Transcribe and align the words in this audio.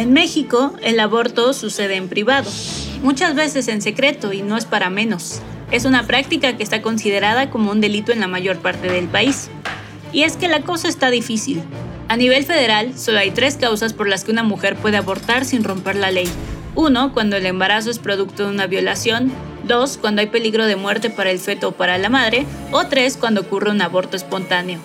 En 0.00 0.14
México, 0.14 0.72
el 0.82 0.98
aborto 0.98 1.52
sucede 1.52 1.96
en 1.96 2.08
privado, 2.08 2.50
muchas 3.02 3.34
veces 3.34 3.68
en 3.68 3.82
secreto 3.82 4.32
y 4.32 4.40
no 4.40 4.56
es 4.56 4.64
para 4.64 4.88
menos. 4.88 5.42
Es 5.70 5.84
una 5.84 6.06
práctica 6.06 6.56
que 6.56 6.62
está 6.62 6.80
considerada 6.80 7.50
como 7.50 7.70
un 7.70 7.82
delito 7.82 8.10
en 8.10 8.20
la 8.20 8.26
mayor 8.26 8.56
parte 8.60 8.90
del 8.90 9.08
país. 9.08 9.50
Y 10.10 10.22
es 10.22 10.38
que 10.38 10.48
la 10.48 10.62
cosa 10.62 10.88
está 10.88 11.10
difícil. 11.10 11.60
A 12.08 12.16
nivel 12.16 12.46
federal, 12.46 12.96
solo 12.96 13.18
hay 13.18 13.30
tres 13.30 13.58
causas 13.58 13.92
por 13.92 14.08
las 14.08 14.24
que 14.24 14.32
una 14.32 14.42
mujer 14.42 14.74
puede 14.76 14.96
abortar 14.96 15.44
sin 15.44 15.64
romper 15.64 15.96
la 15.96 16.10
ley. 16.10 16.30
Uno, 16.74 17.12
cuando 17.12 17.36
el 17.36 17.44
embarazo 17.44 17.90
es 17.90 17.98
producto 17.98 18.44
de 18.44 18.54
una 18.54 18.66
violación. 18.66 19.30
Dos, 19.64 19.98
cuando 19.98 20.22
hay 20.22 20.28
peligro 20.28 20.64
de 20.64 20.76
muerte 20.76 21.10
para 21.10 21.30
el 21.30 21.38
feto 21.38 21.68
o 21.68 21.72
para 21.72 21.98
la 21.98 22.08
madre. 22.08 22.46
O 22.72 22.86
tres, 22.86 23.18
cuando 23.18 23.42
ocurre 23.42 23.70
un 23.70 23.82
aborto 23.82 24.16
espontáneo. 24.16 24.80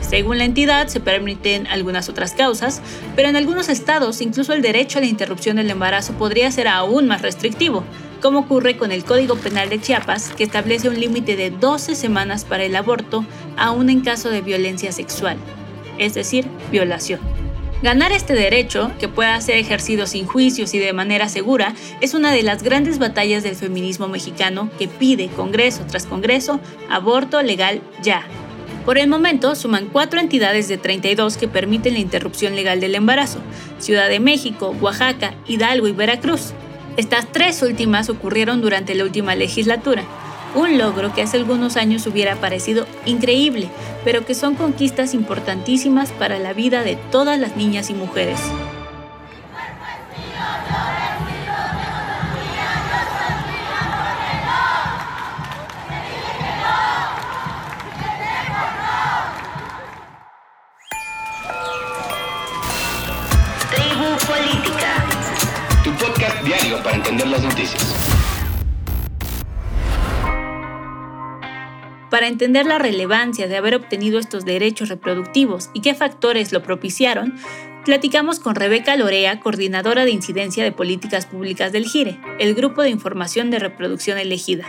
Según 0.00 0.38
la 0.38 0.44
entidad, 0.44 0.88
se 0.88 1.00
permiten 1.00 1.66
algunas 1.66 2.08
otras 2.08 2.32
causas, 2.32 2.80
pero 3.14 3.28
en 3.28 3.36
algunos 3.36 3.68
estados 3.68 4.20
incluso 4.20 4.52
el 4.52 4.62
derecho 4.62 4.98
a 4.98 5.00
la 5.02 5.06
interrupción 5.06 5.56
del 5.56 5.70
embarazo 5.70 6.14
podría 6.14 6.50
ser 6.50 6.68
aún 6.68 7.08
más 7.08 7.22
restrictivo, 7.22 7.84
como 8.22 8.40
ocurre 8.40 8.76
con 8.76 8.92
el 8.92 9.04
Código 9.04 9.36
Penal 9.36 9.68
de 9.68 9.80
Chiapas, 9.80 10.30
que 10.30 10.44
establece 10.44 10.88
un 10.88 10.98
límite 10.98 11.36
de 11.36 11.50
12 11.50 11.94
semanas 11.94 12.44
para 12.44 12.64
el 12.64 12.74
aborto, 12.74 13.24
aún 13.56 13.90
en 13.90 14.00
caso 14.00 14.30
de 14.30 14.40
violencia 14.40 14.92
sexual, 14.92 15.36
es 15.98 16.14
decir, 16.14 16.46
violación. 16.70 17.20
Ganar 17.80 18.10
este 18.10 18.34
derecho, 18.34 18.90
que 18.98 19.06
pueda 19.06 19.40
ser 19.40 19.56
ejercido 19.56 20.08
sin 20.08 20.26
juicios 20.26 20.74
y 20.74 20.80
de 20.80 20.92
manera 20.92 21.28
segura, 21.28 21.74
es 22.00 22.14
una 22.14 22.32
de 22.32 22.42
las 22.42 22.64
grandes 22.64 22.98
batallas 22.98 23.44
del 23.44 23.54
feminismo 23.54 24.08
mexicano 24.08 24.68
que 24.78 24.88
pide, 24.88 25.28
Congreso 25.28 25.84
tras 25.86 26.06
Congreso, 26.06 26.58
aborto 26.90 27.40
legal 27.40 27.80
ya. 28.02 28.26
Por 28.88 28.96
el 28.96 29.06
momento, 29.06 29.54
suman 29.54 29.90
cuatro 29.92 30.18
entidades 30.18 30.66
de 30.66 30.78
32 30.78 31.36
que 31.36 31.46
permiten 31.46 31.92
la 31.92 31.98
interrupción 31.98 32.56
legal 32.56 32.80
del 32.80 32.94
embarazo, 32.94 33.38
Ciudad 33.78 34.08
de 34.08 34.18
México, 34.18 34.74
Oaxaca, 34.80 35.34
Hidalgo 35.46 35.88
y 35.88 35.92
Veracruz. 35.92 36.54
Estas 36.96 37.30
tres 37.30 37.60
últimas 37.60 38.08
ocurrieron 38.08 38.62
durante 38.62 38.94
la 38.94 39.04
última 39.04 39.34
legislatura, 39.34 40.04
un 40.54 40.78
logro 40.78 41.12
que 41.12 41.20
hace 41.20 41.36
algunos 41.36 41.76
años 41.76 42.06
hubiera 42.06 42.36
parecido 42.36 42.86
increíble, 43.04 43.68
pero 44.06 44.24
que 44.24 44.32
son 44.34 44.54
conquistas 44.54 45.12
importantísimas 45.12 46.10
para 46.12 46.38
la 46.38 46.54
vida 46.54 46.82
de 46.82 46.96
todas 47.10 47.38
las 47.38 47.58
niñas 47.58 47.90
y 47.90 47.92
mujeres. 47.92 48.40
Para 72.18 72.26
entender 72.26 72.66
la 72.66 72.80
relevancia 72.80 73.46
de 73.46 73.56
haber 73.56 73.76
obtenido 73.76 74.18
estos 74.18 74.44
derechos 74.44 74.88
reproductivos 74.88 75.70
y 75.72 75.82
qué 75.82 75.94
factores 75.94 76.50
lo 76.50 76.64
propiciaron, 76.64 77.38
platicamos 77.84 78.40
con 78.40 78.56
Rebeca 78.56 78.96
Lorea, 78.96 79.38
coordinadora 79.38 80.04
de 80.04 80.10
incidencia 80.10 80.64
de 80.64 80.72
políticas 80.72 81.26
públicas 81.26 81.70
del 81.70 81.84
GIRE, 81.84 82.18
el 82.40 82.56
grupo 82.56 82.82
de 82.82 82.90
información 82.90 83.52
de 83.52 83.60
reproducción 83.60 84.18
elegida. 84.18 84.64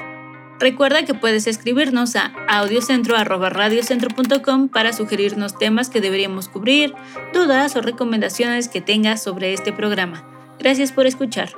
Recuerda 0.60 1.06
que 1.06 1.16
puedes 1.16 1.48
escribirnos 1.48 2.16
a 2.16 2.34
audiocentro.radiocentro.com 2.48 4.70
para 4.70 4.94
sugerirnos 4.94 5.58
temas 5.58 5.90
que 5.90 6.02
deberíamos 6.02 6.50
cubrir, 6.50 6.94
dudas 7.34 7.76
o 7.76 7.82
recomendaciones 7.82 8.68
que 8.68 8.82
tengas 8.82 9.24
sobre 9.24 9.54
este 9.54 9.74
programa. 9.74 10.24
Gracias 10.60 10.92
por 10.92 11.08
escuchar. 11.08 11.50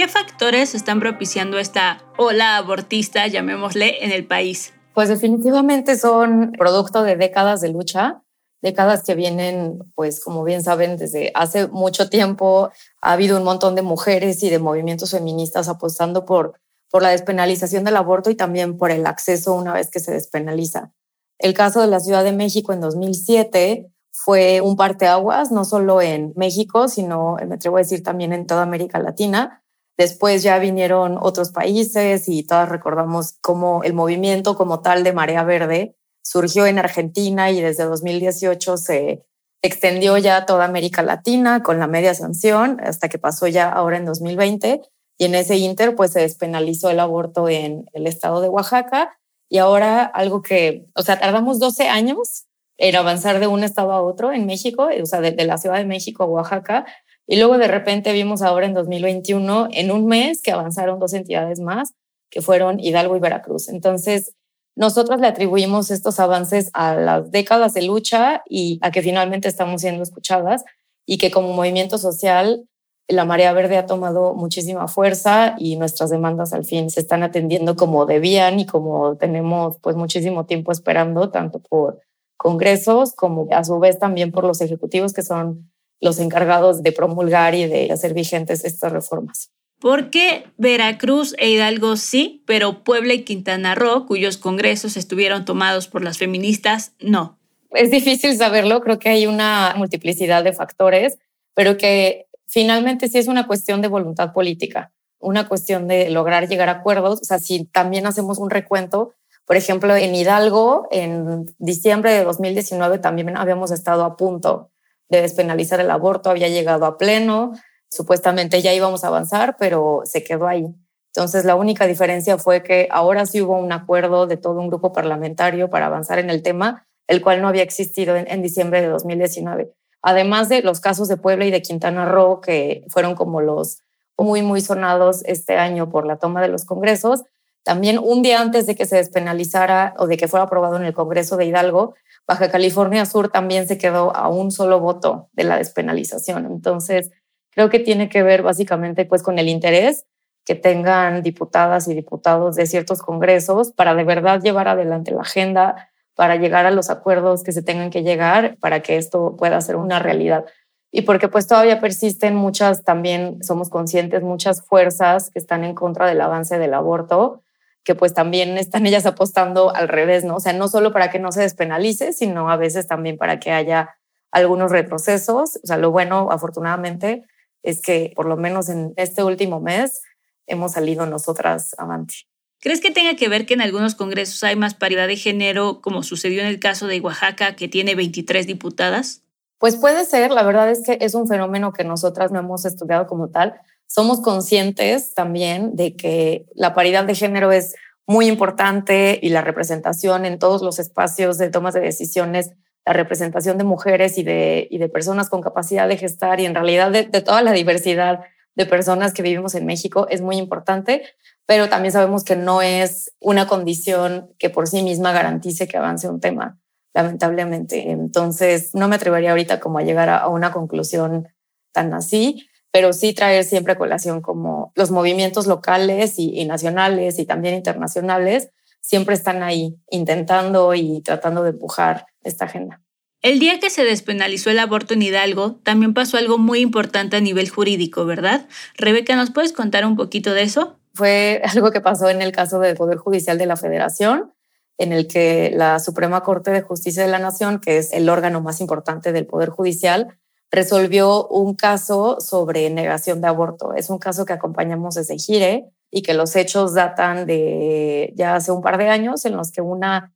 ¿Qué 0.00 0.08
factores 0.08 0.74
están 0.74 0.98
propiciando 0.98 1.58
esta 1.58 2.02
ola 2.16 2.56
abortista, 2.56 3.26
llamémosle, 3.26 4.02
en 4.02 4.12
el 4.12 4.26
país? 4.26 4.72
Pues 4.94 5.10
definitivamente 5.10 5.98
son 5.98 6.52
producto 6.52 7.02
de 7.02 7.16
décadas 7.16 7.60
de 7.60 7.68
lucha, 7.68 8.22
décadas 8.62 9.02
que 9.02 9.14
vienen, 9.14 9.78
pues 9.94 10.24
como 10.24 10.42
bien 10.42 10.62
saben, 10.62 10.96
desde 10.96 11.32
hace 11.34 11.66
mucho 11.66 12.08
tiempo 12.08 12.70
ha 13.02 13.12
habido 13.12 13.36
un 13.36 13.44
montón 13.44 13.74
de 13.74 13.82
mujeres 13.82 14.42
y 14.42 14.48
de 14.48 14.58
movimientos 14.58 15.10
feministas 15.10 15.68
apostando 15.68 16.24
por, 16.24 16.58
por 16.90 17.02
la 17.02 17.10
despenalización 17.10 17.84
del 17.84 17.96
aborto 17.96 18.30
y 18.30 18.36
también 18.36 18.78
por 18.78 18.90
el 18.90 19.04
acceso 19.04 19.52
una 19.52 19.74
vez 19.74 19.90
que 19.90 20.00
se 20.00 20.12
despenaliza. 20.12 20.94
El 21.38 21.52
caso 21.52 21.82
de 21.82 21.88
la 21.88 22.00
Ciudad 22.00 22.24
de 22.24 22.32
México 22.32 22.72
en 22.72 22.80
2007 22.80 23.90
fue 24.12 24.62
un 24.62 24.76
parteaguas, 24.76 25.52
no 25.52 25.66
solo 25.66 26.00
en 26.00 26.32
México, 26.36 26.88
sino, 26.88 27.36
me 27.46 27.56
atrevo 27.56 27.76
a 27.76 27.80
decir, 27.80 28.02
también 28.02 28.32
en 28.32 28.46
toda 28.46 28.62
América 28.62 28.98
Latina 28.98 29.59
Después 30.00 30.42
ya 30.42 30.58
vinieron 30.58 31.18
otros 31.20 31.50
países 31.50 32.26
y 32.26 32.42
todas 32.42 32.70
recordamos 32.70 33.34
cómo 33.42 33.84
el 33.84 33.92
movimiento 33.92 34.56
como 34.56 34.80
tal 34.80 35.04
de 35.04 35.12
Marea 35.12 35.44
Verde 35.44 35.94
surgió 36.24 36.64
en 36.64 36.78
Argentina 36.78 37.50
y 37.50 37.60
desde 37.60 37.84
2018 37.84 38.78
se 38.78 39.26
extendió 39.60 40.16
ya 40.16 40.38
a 40.38 40.46
toda 40.46 40.64
América 40.64 41.02
Latina 41.02 41.62
con 41.62 41.78
la 41.78 41.86
media 41.86 42.14
sanción 42.14 42.80
hasta 42.82 43.10
que 43.10 43.18
pasó 43.18 43.46
ya 43.46 43.68
ahora 43.68 43.98
en 43.98 44.06
2020 44.06 44.80
y 45.18 45.24
en 45.26 45.34
ese 45.34 45.58
inter 45.58 45.94
pues 45.94 46.12
se 46.12 46.20
despenalizó 46.20 46.88
el 46.88 46.98
aborto 46.98 47.50
en 47.50 47.84
el 47.92 48.06
estado 48.06 48.40
de 48.40 48.48
Oaxaca. 48.48 49.18
Y 49.50 49.58
ahora 49.58 50.04
algo 50.04 50.40
que, 50.40 50.86
o 50.94 51.02
sea, 51.02 51.20
tardamos 51.20 51.58
12 51.58 51.90
años 51.90 52.46
en 52.78 52.96
avanzar 52.96 53.38
de 53.38 53.48
un 53.48 53.64
estado 53.64 53.92
a 53.92 54.00
otro 54.00 54.32
en 54.32 54.46
México, 54.46 54.88
o 54.98 55.04
sea, 55.04 55.20
de, 55.20 55.32
de 55.32 55.44
la 55.44 55.58
Ciudad 55.58 55.76
de 55.76 55.84
México 55.84 56.22
a 56.22 56.26
Oaxaca 56.26 56.86
y 57.30 57.36
luego 57.36 57.58
de 57.58 57.68
repente 57.68 58.12
vimos 58.12 58.42
ahora 58.42 58.66
en 58.66 58.74
2021, 58.74 59.68
en 59.70 59.92
un 59.92 60.06
mes, 60.06 60.42
que 60.42 60.50
avanzaron 60.50 60.98
dos 60.98 61.14
entidades 61.14 61.60
más, 61.60 61.94
que 62.28 62.42
fueron 62.42 62.80
Hidalgo 62.80 63.16
y 63.16 63.20
Veracruz. 63.20 63.68
Entonces, 63.68 64.34
nosotros 64.74 65.20
le 65.20 65.28
atribuimos 65.28 65.92
estos 65.92 66.18
avances 66.18 66.70
a 66.72 66.96
las 66.96 67.30
décadas 67.30 67.72
de 67.72 67.82
lucha 67.82 68.42
y 68.48 68.80
a 68.82 68.90
que 68.90 69.00
finalmente 69.00 69.46
estamos 69.46 69.82
siendo 69.82 70.02
escuchadas 70.02 70.64
y 71.06 71.18
que 71.18 71.30
como 71.30 71.52
movimiento 71.52 71.98
social 71.98 72.64
la 73.06 73.24
marea 73.24 73.52
verde 73.52 73.78
ha 73.78 73.86
tomado 73.86 74.34
muchísima 74.34 74.88
fuerza 74.88 75.54
y 75.56 75.76
nuestras 75.76 76.10
demandas 76.10 76.52
al 76.52 76.64
fin 76.64 76.90
se 76.90 76.98
están 76.98 77.22
atendiendo 77.22 77.76
como 77.76 78.06
debían 78.06 78.58
y 78.58 78.66
como 78.66 79.16
tenemos 79.16 79.76
pues 79.80 79.94
muchísimo 79.94 80.46
tiempo 80.46 80.72
esperando, 80.72 81.30
tanto 81.30 81.60
por 81.60 82.00
congresos 82.36 83.14
como 83.14 83.46
a 83.52 83.62
su 83.62 83.78
vez 83.78 84.00
también 84.00 84.32
por 84.32 84.42
los 84.42 84.60
ejecutivos 84.60 85.12
que 85.12 85.22
son 85.22 85.70
los 86.00 86.18
encargados 86.18 86.82
de 86.82 86.92
promulgar 86.92 87.54
y 87.54 87.66
de 87.66 87.92
hacer 87.92 88.14
vigentes 88.14 88.64
estas 88.64 88.92
reformas. 88.92 89.50
¿Por 89.80 90.10
qué 90.10 90.44
Veracruz 90.58 91.34
e 91.38 91.50
Hidalgo 91.50 91.96
sí, 91.96 92.42
pero 92.46 92.84
Puebla 92.84 93.14
y 93.14 93.24
Quintana 93.24 93.74
Roo, 93.74 94.06
cuyos 94.06 94.36
congresos 94.36 94.96
estuvieron 94.96 95.44
tomados 95.44 95.88
por 95.88 96.02
las 96.02 96.18
feministas, 96.18 96.92
no? 97.00 97.40
es 97.72 97.90
difícil 97.90 98.36
saberlo, 98.36 98.80
creo 98.80 98.98
que 98.98 99.08
hay 99.08 99.26
una 99.26 99.74
multiplicidad 99.76 100.44
de 100.44 100.52
factores, 100.52 101.18
pero 101.54 101.76
que 101.76 102.26
finalmente 102.46 103.08
sí 103.08 103.18
es 103.18 103.28
una 103.28 103.46
cuestión 103.46 103.80
de 103.80 103.88
voluntad 103.88 104.32
política, 104.32 104.92
una 105.18 105.48
cuestión 105.48 105.86
de 105.86 106.10
lograr 106.10 106.48
llegar 106.48 106.68
a 106.68 106.72
acuerdos. 106.72 107.20
O 107.20 107.24
sea, 107.24 107.38
si 107.38 107.64
también 107.66 108.06
hacemos 108.06 108.38
un 108.38 108.50
recuento, 108.50 109.14
por 109.44 109.56
ejemplo, 109.56 109.94
en 109.96 110.14
Hidalgo, 110.14 110.88
en 110.90 111.46
diciembre 111.58 112.12
de 112.12 112.24
2019 112.24 112.98
también 112.98 113.36
habíamos 113.36 113.70
estado 113.70 114.04
a 114.04 114.16
punto 114.16 114.70
de 115.10 115.22
despenalizar 115.22 115.80
el 115.80 115.90
aborto, 115.90 116.30
había 116.30 116.48
llegado 116.48 116.86
a 116.86 116.96
pleno, 116.96 117.52
supuestamente 117.90 118.62
ya 118.62 118.72
íbamos 118.72 119.04
a 119.04 119.08
avanzar, 119.08 119.56
pero 119.58 120.02
se 120.04 120.24
quedó 120.24 120.46
ahí. 120.46 120.66
Entonces, 121.14 121.44
la 121.44 121.56
única 121.56 121.86
diferencia 121.86 122.38
fue 122.38 122.62
que 122.62 122.86
ahora 122.90 123.26
sí 123.26 123.42
hubo 123.42 123.58
un 123.58 123.72
acuerdo 123.72 124.26
de 124.26 124.36
todo 124.36 124.60
un 124.60 124.68
grupo 124.68 124.92
parlamentario 124.92 125.68
para 125.68 125.86
avanzar 125.86 126.20
en 126.20 126.30
el 126.30 126.42
tema, 126.42 126.86
el 127.08 127.20
cual 127.20 127.42
no 127.42 127.48
había 127.48 127.64
existido 127.64 128.14
en, 128.16 128.42
diciembre 128.42 128.80
de 128.80 128.86
2019. 128.86 129.72
Además 130.02 130.48
de 130.48 130.62
los 130.62 130.78
casos 130.78 131.08
de 131.08 131.16
Puebla 131.16 131.44
y 131.44 131.50
de 131.50 131.62
Quintana 131.62 132.06
Roo, 132.06 132.40
que 132.40 132.84
fueron 132.88 133.16
como 133.16 133.40
los 133.40 133.82
muy, 134.16 134.42
muy 134.42 134.60
sonados 134.60 135.24
este 135.24 135.56
año 135.56 135.90
por 135.90 136.06
la 136.06 136.18
toma 136.18 136.40
de 136.40 136.48
los 136.48 136.64
congresos, 136.64 137.24
también 137.64 137.98
un 137.98 138.22
día 138.22 138.40
antes 138.40 138.66
de 138.66 138.76
que 138.76 138.86
se 138.86 138.96
despenalizara 138.96 139.94
o 139.98 140.06
de 140.06 140.16
que 140.16 140.28
fuera 140.28 140.44
aprobado 140.44 140.76
en 140.76 140.84
el 140.84 140.94
Congreso 140.94 141.36
de 141.36 141.46
Hidalgo, 141.46 141.94
Baja 142.30 142.48
California 142.48 143.06
Sur 143.06 143.28
también 143.28 143.66
se 143.66 143.76
quedó 143.76 144.14
a 144.14 144.28
un 144.28 144.52
solo 144.52 144.78
voto 144.78 145.28
de 145.32 145.42
la 145.42 145.56
despenalización. 145.56 146.46
Entonces, 146.46 147.10
creo 147.50 147.70
que 147.70 147.80
tiene 147.80 148.08
que 148.08 148.22
ver 148.22 148.44
básicamente 148.44 149.04
pues 149.04 149.24
con 149.24 149.40
el 149.40 149.48
interés 149.48 150.06
que 150.44 150.54
tengan 150.54 151.24
diputadas 151.24 151.88
y 151.88 151.94
diputados 151.94 152.54
de 152.54 152.66
ciertos 152.66 153.02
congresos 153.02 153.72
para 153.72 153.96
de 153.96 154.04
verdad 154.04 154.40
llevar 154.40 154.68
adelante 154.68 155.10
la 155.10 155.22
agenda, 155.22 155.90
para 156.14 156.36
llegar 156.36 156.66
a 156.66 156.70
los 156.70 156.88
acuerdos 156.88 157.42
que 157.42 157.50
se 157.50 157.62
tengan 157.62 157.90
que 157.90 158.04
llegar 158.04 158.56
para 158.60 158.78
que 158.78 158.96
esto 158.96 159.34
pueda 159.36 159.60
ser 159.60 159.74
una 159.74 159.98
realidad. 159.98 160.44
Y 160.92 161.02
porque 161.02 161.26
pues 161.26 161.48
todavía 161.48 161.80
persisten 161.80 162.36
muchas, 162.36 162.84
también 162.84 163.42
somos 163.42 163.70
conscientes, 163.70 164.22
muchas 164.22 164.64
fuerzas 164.64 165.30
que 165.30 165.40
están 165.40 165.64
en 165.64 165.74
contra 165.74 166.06
del 166.06 166.20
avance 166.20 166.60
del 166.60 166.74
aborto, 166.74 167.42
que 167.84 167.94
pues 167.94 168.14
también 168.14 168.58
están 168.58 168.86
ellas 168.86 169.06
apostando 169.06 169.74
al 169.74 169.88
revés, 169.88 170.24
¿no? 170.24 170.36
O 170.36 170.40
sea, 170.40 170.52
no 170.52 170.68
solo 170.68 170.92
para 170.92 171.10
que 171.10 171.18
no 171.18 171.32
se 171.32 171.42
despenalice, 171.42 172.12
sino 172.12 172.50
a 172.50 172.56
veces 172.56 172.86
también 172.86 173.16
para 173.16 173.40
que 173.40 173.52
haya 173.52 173.96
algunos 174.30 174.70
retrocesos. 174.70 175.56
O 175.62 175.66
sea, 175.66 175.76
lo 175.76 175.90
bueno, 175.90 176.28
afortunadamente, 176.30 177.24
es 177.62 177.82
que 177.82 178.12
por 178.14 178.26
lo 178.26 178.36
menos 178.36 178.68
en 178.68 178.92
este 178.96 179.24
último 179.24 179.60
mes 179.60 180.02
hemos 180.46 180.72
salido 180.72 181.06
nosotras 181.06 181.74
avante. 181.78 182.14
¿Crees 182.60 182.80
que 182.80 182.90
tenga 182.90 183.16
que 183.16 183.28
ver 183.28 183.46
que 183.46 183.54
en 183.54 183.62
algunos 183.62 183.94
congresos 183.94 184.42
hay 184.44 184.54
más 184.54 184.74
paridad 184.74 185.08
de 185.08 185.16
género, 185.16 185.80
como 185.80 186.02
sucedió 186.02 186.42
en 186.42 186.46
el 186.46 186.60
caso 186.60 186.86
de 186.86 187.00
Oaxaca, 187.00 187.56
que 187.56 187.68
tiene 187.68 187.94
23 187.94 188.46
diputadas? 188.46 189.22
Pues 189.58 189.76
puede 189.76 190.04
ser, 190.04 190.30
la 190.30 190.42
verdad 190.42 190.70
es 190.70 190.82
que 190.84 190.98
es 191.00 191.14
un 191.14 191.26
fenómeno 191.26 191.72
que 191.72 191.84
nosotras 191.84 192.30
no 192.32 192.38
hemos 192.38 192.66
estudiado 192.66 193.06
como 193.06 193.28
tal. 193.28 193.60
Somos 193.92 194.20
conscientes 194.20 195.14
también 195.14 195.74
de 195.74 195.96
que 195.96 196.46
la 196.54 196.74
paridad 196.74 197.04
de 197.04 197.16
género 197.16 197.50
es 197.50 197.74
muy 198.06 198.28
importante 198.28 199.18
y 199.20 199.30
la 199.30 199.40
representación 199.40 200.24
en 200.26 200.38
todos 200.38 200.62
los 200.62 200.78
espacios 200.78 201.38
de 201.38 201.50
tomas 201.50 201.74
de 201.74 201.80
decisiones, 201.80 202.52
la 202.86 202.92
representación 202.92 203.58
de 203.58 203.64
mujeres 203.64 204.16
y 204.16 204.22
de, 204.22 204.68
y 204.70 204.78
de 204.78 204.88
personas 204.88 205.28
con 205.28 205.40
capacidad 205.40 205.88
de 205.88 205.96
gestar 205.96 206.38
y 206.38 206.46
en 206.46 206.54
realidad 206.54 206.92
de, 206.92 207.02
toda 207.20 207.42
la 207.42 207.50
diversidad 207.50 208.20
de 208.54 208.64
personas 208.64 209.12
que 209.12 209.24
vivimos 209.24 209.56
en 209.56 209.66
México 209.66 210.06
es 210.08 210.20
muy 210.20 210.36
importante, 210.36 211.02
pero 211.44 211.68
también 211.68 211.90
sabemos 211.90 212.22
que 212.22 212.36
no 212.36 212.62
es 212.62 213.12
una 213.18 213.48
condición 213.48 214.30
que 214.38 214.50
por 214.50 214.68
sí 214.68 214.84
misma 214.84 215.10
garantice 215.10 215.66
que 215.66 215.78
avance 215.78 216.08
un 216.08 216.20
tema, 216.20 216.60
lamentablemente. 216.94 217.90
Entonces, 217.90 218.72
no 218.72 218.86
me 218.86 218.94
atrevería 218.94 219.30
ahorita 219.30 219.58
como 219.58 219.78
a 219.78 219.82
llegar 219.82 220.08
a 220.10 220.28
una 220.28 220.52
conclusión 220.52 221.26
tan 221.72 221.92
así, 221.92 222.49
pero 222.72 222.92
sí 222.92 223.12
traer 223.12 223.44
siempre 223.44 223.76
colación 223.76 224.20
como 224.20 224.72
los 224.74 224.90
movimientos 224.90 225.46
locales 225.46 226.18
y, 226.18 226.38
y 226.38 226.44
nacionales 226.44 227.18
y 227.18 227.26
también 227.26 227.54
internacionales 227.54 228.50
siempre 228.80 229.14
están 229.14 229.42
ahí 229.42 229.76
intentando 229.90 230.74
y 230.74 231.02
tratando 231.02 231.42
de 231.42 231.50
empujar 231.50 232.06
esta 232.22 232.46
agenda. 232.46 232.80
El 233.22 233.38
día 233.38 233.60
que 233.60 233.68
se 233.68 233.84
despenalizó 233.84 234.48
el 234.48 234.58
aborto 234.58 234.94
en 234.94 235.02
Hidalgo, 235.02 235.56
también 235.62 235.92
pasó 235.92 236.16
algo 236.16 236.38
muy 236.38 236.60
importante 236.60 237.16
a 237.16 237.20
nivel 237.20 237.50
jurídico, 237.50 238.06
¿verdad? 238.06 238.48
Rebeca, 238.76 239.14
¿nos 239.14 239.30
puedes 239.30 239.52
contar 239.52 239.84
un 239.84 239.94
poquito 239.94 240.32
de 240.32 240.42
eso? 240.42 240.78
Fue 240.94 241.42
algo 241.54 241.70
que 241.70 241.82
pasó 241.82 242.08
en 242.08 242.22
el 242.22 242.32
caso 242.32 242.60
del 242.60 242.76
Poder 242.76 242.96
Judicial 242.96 243.36
de 243.36 243.46
la 243.46 243.56
Federación, 243.56 244.32
en 244.78 244.92
el 244.92 245.06
que 245.06 245.52
la 245.54 245.78
Suprema 245.80 246.22
Corte 246.22 246.50
de 246.50 246.62
Justicia 246.62 247.02
de 247.02 247.10
la 247.10 247.18
Nación, 247.18 247.60
que 247.60 247.76
es 247.76 247.92
el 247.92 248.08
órgano 248.08 248.40
más 248.40 248.62
importante 248.62 249.12
del 249.12 249.26
Poder 249.26 249.50
Judicial, 249.50 250.18
resolvió 250.50 251.28
un 251.28 251.54
caso 251.54 252.20
sobre 252.20 252.70
negación 252.70 253.20
de 253.20 253.28
aborto. 253.28 253.74
Es 253.74 253.90
un 253.90 253.98
caso 253.98 254.24
que 254.24 254.32
acompañamos 254.32 254.96
desde 254.96 255.18
Gire 255.18 255.66
y 255.90 256.02
que 256.02 256.14
los 256.14 256.34
hechos 256.36 256.74
datan 256.74 257.26
de 257.26 258.12
ya 258.16 258.34
hace 258.34 258.52
un 258.52 258.62
par 258.62 258.78
de 258.78 258.88
años 258.88 259.24
en 259.24 259.36
los 259.36 259.52
que 259.52 259.60
una 259.60 260.12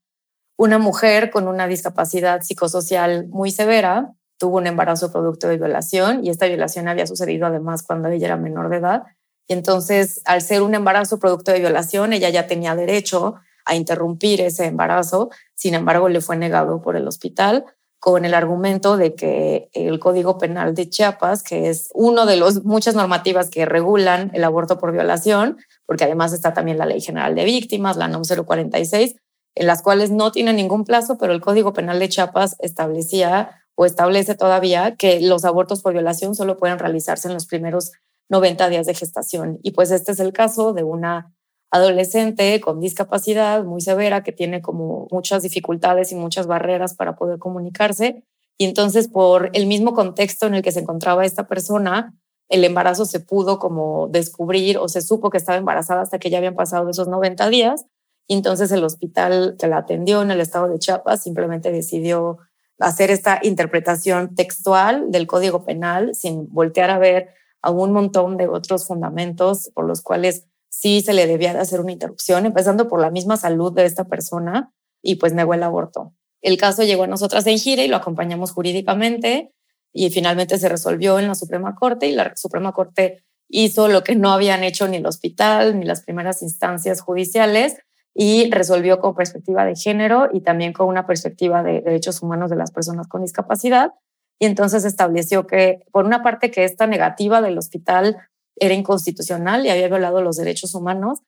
una 0.57 0.79
mujer 0.79 1.31
con 1.31 1.49
una 1.49 1.67
discapacidad 1.67 2.43
psicosocial 2.43 3.27
muy 3.29 3.51
severa 3.51 4.13
tuvo 4.39 4.59
un 4.59 4.67
embarazo 4.67 5.11
producto 5.11 5.49
de 5.49 5.57
violación 5.57 6.25
y 6.25 6.31
esta 6.31 6.47
violación 6.47 6.89
había 6.89 7.07
sucedido 7.07 7.47
además 7.47 7.83
cuando 7.83 8.09
ella 8.09 8.27
era 8.27 8.37
menor 8.37 8.69
de 8.69 8.77
edad. 8.77 9.03
Y 9.47 9.53
entonces, 9.53 10.21
al 10.25 10.43
ser 10.43 10.63
un 10.63 10.75
embarazo 10.75 11.19
producto 11.19 11.53
de 11.53 11.61
violación, 11.61 12.13
ella 12.13 12.31
ya 12.31 12.47
tenía 12.47 12.75
derecho 12.75 13.37
a 13.65 13.75
interrumpir 13.75 14.41
ese 14.41 14.67
embarazo. 14.67 15.31
Sin 15.55 15.75
embargo, 15.75 16.09
le 16.09 16.21
fue 16.21 16.37
negado 16.37 16.81
por 16.83 16.97
el 16.97 17.07
hospital 17.07 17.65
con 18.05 18.27
el 18.27 18.35
argumento 18.35 18.99
de 18.99 19.15
que 19.15 19.71
el 19.73 19.99
Código 19.99 20.37
Penal 20.37 20.75
de 20.75 20.91
Chiapas, 20.91 21.43
que 21.43 21.71
es 21.71 21.89
uno 21.95 22.27
de 22.27 22.37
los 22.37 22.63
muchas 22.63 22.95
normativas 22.95 23.49
que 23.49 23.65
regulan 23.65 24.31
el 24.35 24.45
aborto 24.45 24.77
por 24.77 24.93
violación, 24.93 25.57
porque 25.87 26.05
además 26.05 26.35
está 26.35 26.53
también 26.53 26.77
la 26.77 26.85
Ley 26.85 27.01
General 27.01 27.35
de 27.35 27.47
Víctimas, 27.47 27.97
la 27.97 28.07
NOM 28.07 28.25
046, 28.25 29.17
en 29.55 29.67
las 29.67 29.81
cuales 29.81 30.11
no 30.11 30.33
tiene 30.33 30.53
ningún 30.53 30.85
plazo, 30.85 31.17
pero 31.17 31.33
el 31.33 31.41
Código 31.41 31.73
Penal 31.73 31.99
de 31.99 32.11
Chiapas 32.11 32.57
establecía 32.59 33.65
o 33.75 33.87
establece 33.87 34.35
todavía 34.35 34.97
que 34.97 35.23
los 35.23 35.47
abortos 35.47 35.81
por 35.81 35.95
violación 35.95 36.35
solo 36.35 36.59
pueden 36.59 36.79
realizarse 36.79 37.29
en 37.29 37.33
los 37.33 37.47
primeros 37.47 37.93
90 38.29 38.69
días 38.69 38.85
de 38.85 38.93
gestación. 38.93 39.61
Y 39.63 39.71
pues 39.71 39.91
este 39.91 40.13
es 40.13 40.21
el 40.21 40.35
caso 40.35 40.75
de 40.75 40.83
una 40.83 41.34
adolescente 41.75 42.61
con 42.61 42.79
discapacidad 42.79 43.65
muy 43.65 43.81
severa 43.81 44.23
que 44.23 44.31
tiene 44.31 44.63
como 44.63 45.09
muchas 45.11 45.43
dificultades 45.43 46.13
y 46.13 46.15
muchas 46.15 46.47
barreras 46.47 46.95
para 46.95 47.17
poder 47.17 47.41
comunicarse. 47.41 48.23
Y 48.57 48.67
entonces 48.67 49.09
por 49.09 49.51
el 49.55 49.67
mismo 49.67 49.93
contexto 49.93 50.47
en 50.47 50.55
el 50.55 50.63
que 50.63 50.71
se 50.71 50.79
encontraba 50.79 51.25
esta 51.25 51.49
persona, 51.49 52.15
el 52.49 52.63
embarazo 52.63 53.07
se 53.07 53.19
pudo 53.19 53.59
como 53.59 54.07
descubrir 54.07 54.79
o 54.79 54.89
se 54.89 55.03
supo 55.03 55.31
que 55.31 55.39
estaba 55.39 55.59
embarazada 55.59 56.03
hasta 56.03 56.21
que 56.21 56.31
ya 56.31 56.39
habían 56.39 56.55
pasado 56.55 56.89
esos 56.89 57.09
90 57.09 57.49
días 57.49 57.87
y 58.29 58.35
entonces 58.35 58.71
el 58.71 58.85
hospital 58.85 59.57
que 59.59 59.67
la 59.67 59.79
atendió 59.79 60.23
en 60.23 60.31
el 60.31 60.41
estado 60.41 60.69
de 60.69 60.79
Chiapas 60.79 61.25
simplemente 61.25 61.73
decidió 61.73 62.39
hacer 62.79 63.11
esta 63.11 63.41
interpretación 63.43 64.37
textual 64.37 65.11
del 65.11 65.27
Código 65.27 65.65
Penal 65.65 66.15
sin 66.15 66.47
voltear 66.53 66.91
a 66.91 66.99
ver 66.99 67.31
a 67.63 67.73
un 67.73 67.93
montón 67.93 68.37
de 68.37 68.47
otros 68.47 68.87
fundamentos 68.87 69.73
por 69.75 69.87
los 69.87 70.03
cuales 70.03 70.47
sí 70.85 71.01
se 71.01 71.15
le 71.15 71.27
debía 71.27 71.55
de 71.55 71.61
hacer 71.61 71.81
una 71.81 71.93
interrupción, 71.93 72.45
empezando 72.45 72.89
por 72.89 73.01
la 73.01 73.11
misma 73.11 73.39
salud 73.39 73.73
de 73.73 73.87
esta 73.87 74.05
persona 74.05 74.71
y 75.03 75.15
pues 75.15 75.33
negó 75.33 75.55
el 75.55 75.63
aborto. 75.63 76.13
El 76.43 76.59
caso 76.59 76.83
llegó 76.83 77.05
a 77.05 77.07
nosotras 77.07 77.47
en 77.47 77.57
gira 77.57 77.83
y 77.83 77.89
lo 77.89 77.97
acompañamos 77.97 78.53
jurídicamente 78.53 79.51
y 79.95 80.11
finalmente 80.11 80.59
se 80.59 80.69
resolvió 80.69 81.19
en 81.19 81.27
la 81.27 81.35
Suprema 81.35 81.75
Corte 81.75 82.07
y 82.07 82.13
la 82.13 82.37
Suprema 82.37 82.73
Corte 82.73 83.25
hizo 83.49 83.89
lo 83.89 84.05
que 84.05 84.15
no 84.15 84.31
habían 84.31 84.63
hecho 84.63 84.87
ni 84.87 84.99
el 84.99 85.07
hospital 85.07 85.81
ni 85.81 85.87
las 85.87 86.03
primeras 86.03 86.43
instancias 86.43 87.01
judiciales, 87.01 87.79
y 88.15 88.49
resolvió 88.51 89.01
con 89.01 89.15
perspectiva 89.15 89.65
de 89.65 89.75
género 89.75 90.29
y 90.33 90.43
también 90.43 90.73
con 90.73 90.87
una 90.87 91.05
perspectiva 91.05 91.65
de 91.65 91.81
derechos 91.81 92.23
humanos 92.23 92.49
de 92.49 92.57
las 92.57 92.71
personas 92.71 93.09
con 93.09 93.23
discapacidad. 93.23 93.93
Y 94.39 94.47
entonces 94.47 94.85
estableció 94.85 95.47
que, 95.47 95.81
por 95.91 96.05
una 96.05 96.23
parte, 96.23 96.51
que 96.53 96.65
esta 96.65 96.87
negativa 96.87 97.41
del 97.41 97.59
hospital 97.59 98.17
era 98.57 98.75
inconstitucional 98.75 99.65
y 99.65 99.71
había 99.71 99.89
violado 99.89 100.23
los 100.23 100.37
derechos 100.37 100.75
humanos, 100.75 101.21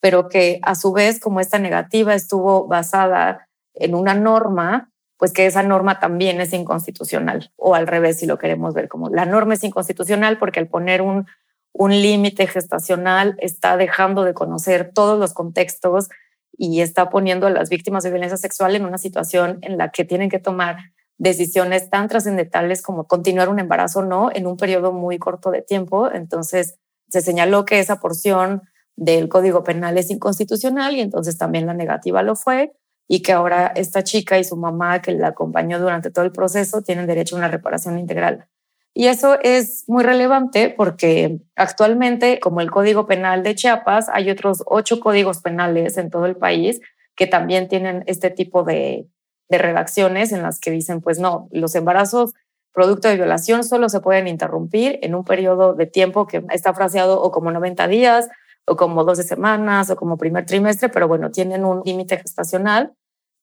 pero 0.00 0.28
que 0.28 0.58
a 0.62 0.74
su 0.74 0.92
vez, 0.92 1.20
como 1.20 1.40
esta 1.40 1.58
negativa 1.58 2.14
estuvo 2.14 2.66
basada 2.66 3.48
en 3.74 3.94
una 3.94 4.14
norma, 4.14 4.90
pues 5.16 5.32
que 5.32 5.46
esa 5.46 5.62
norma 5.62 6.00
también 6.00 6.40
es 6.40 6.52
inconstitucional, 6.52 7.52
o 7.56 7.74
al 7.74 7.86
revés, 7.86 8.18
si 8.18 8.26
lo 8.26 8.38
queremos 8.38 8.74
ver 8.74 8.88
como 8.88 9.08
la 9.08 9.24
norma 9.24 9.54
es 9.54 9.62
inconstitucional 9.62 10.38
porque 10.38 10.58
al 10.58 10.66
poner 10.66 11.02
un, 11.02 11.26
un 11.72 11.90
límite 11.90 12.46
gestacional 12.46 13.36
está 13.38 13.76
dejando 13.76 14.24
de 14.24 14.34
conocer 14.34 14.90
todos 14.92 15.18
los 15.18 15.32
contextos 15.32 16.08
y 16.56 16.80
está 16.80 17.08
poniendo 17.08 17.46
a 17.46 17.50
las 17.50 17.70
víctimas 17.70 18.04
de 18.04 18.10
violencia 18.10 18.36
sexual 18.36 18.76
en 18.76 18.84
una 18.84 18.98
situación 18.98 19.58
en 19.62 19.78
la 19.78 19.90
que 19.90 20.04
tienen 20.04 20.28
que 20.28 20.38
tomar 20.38 20.78
decisiones 21.22 21.88
tan 21.88 22.08
trascendentales 22.08 22.82
como 22.82 23.06
continuar 23.06 23.48
un 23.48 23.60
embarazo 23.60 24.00
o 24.00 24.04
no 24.04 24.30
en 24.34 24.48
un 24.48 24.56
periodo 24.56 24.92
muy 24.92 25.18
corto 25.18 25.52
de 25.52 25.62
tiempo. 25.62 26.10
Entonces 26.10 26.80
se 27.08 27.20
señaló 27.20 27.64
que 27.64 27.78
esa 27.78 28.00
porción 28.00 28.62
del 28.96 29.28
Código 29.28 29.62
Penal 29.62 29.96
es 29.98 30.10
inconstitucional 30.10 30.96
y 30.96 31.00
entonces 31.00 31.38
también 31.38 31.66
la 31.66 31.74
negativa 31.74 32.22
lo 32.22 32.34
fue. 32.34 32.72
y 33.08 33.20
que 33.20 33.32
ahora 33.32 33.66
esta 33.76 34.02
chica 34.04 34.38
y 34.38 34.44
su 34.44 34.56
mamá 34.56 35.02
que 35.02 35.12
la 35.12 35.28
acompañó 35.28 35.78
durante 35.78 36.10
todo 36.10 36.24
el 36.24 36.32
proceso 36.32 36.82
tienen 36.82 37.06
derecho 37.06 37.36
a 37.36 37.40
una 37.40 37.48
reparación 37.48 37.98
integral. 37.98 38.46
Y 38.94 39.08
eso 39.08 39.38
es 39.42 39.84
muy 39.86 40.02
relevante 40.02 40.70
porque 40.70 41.40
actualmente, 41.56 42.40
como 42.40 42.60
el 42.60 42.70
Código 42.70 43.06
Penal 43.06 43.42
de 43.42 43.54
Chiapas, 43.54 44.08
hay 44.08 44.30
otros 44.30 44.62
ocho 44.66 44.98
códigos 45.00 45.40
penales 45.40 45.98
en 45.98 46.10
todo 46.10 46.26
el 46.26 46.36
país 46.36 46.80
que 47.16 47.26
también 47.26 47.68
tienen 47.68 48.02
este 48.06 48.30
tipo 48.30 48.64
de, 48.64 49.08
de 49.48 49.58
redacciones 49.58 50.32
en 50.32 50.42
las 50.42 50.58
que 50.58 50.70
dicen, 50.70 51.00
pues 51.00 51.18
no, 51.18 51.48
los 51.50 51.74
embarazos 51.74 52.32
producto 52.72 53.08
de 53.08 53.16
violación 53.16 53.64
solo 53.64 53.88
se 53.88 54.00
pueden 54.00 54.28
interrumpir 54.28 54.98
en 55.02 55.14
un 55.14 55.24
periodo 55.24 55.74
de 55.74 55.86
tiempo 55.86 56.26
que 56.26 56.44
está 56.50 56.72
fraseado 56.74 57.20
o 57.20 57.30
como 57.30 57.50
90 57.50 57.86
días 57.88 58.28
o 58.66 58.76
como 58.76 59.04
12 59.04 59.22
semanas 59.24 59.90
o 59.90 59.96
como 59.96 60.16
primer 60.16 60.46
trimestre, 60.46 60.88
pero 60.88 61.08
bueno, 61.08 61.30
tienen 61.30 61.64
un 61.64 61.82
límite 61.84 62.16
gestacional 62.16 62.94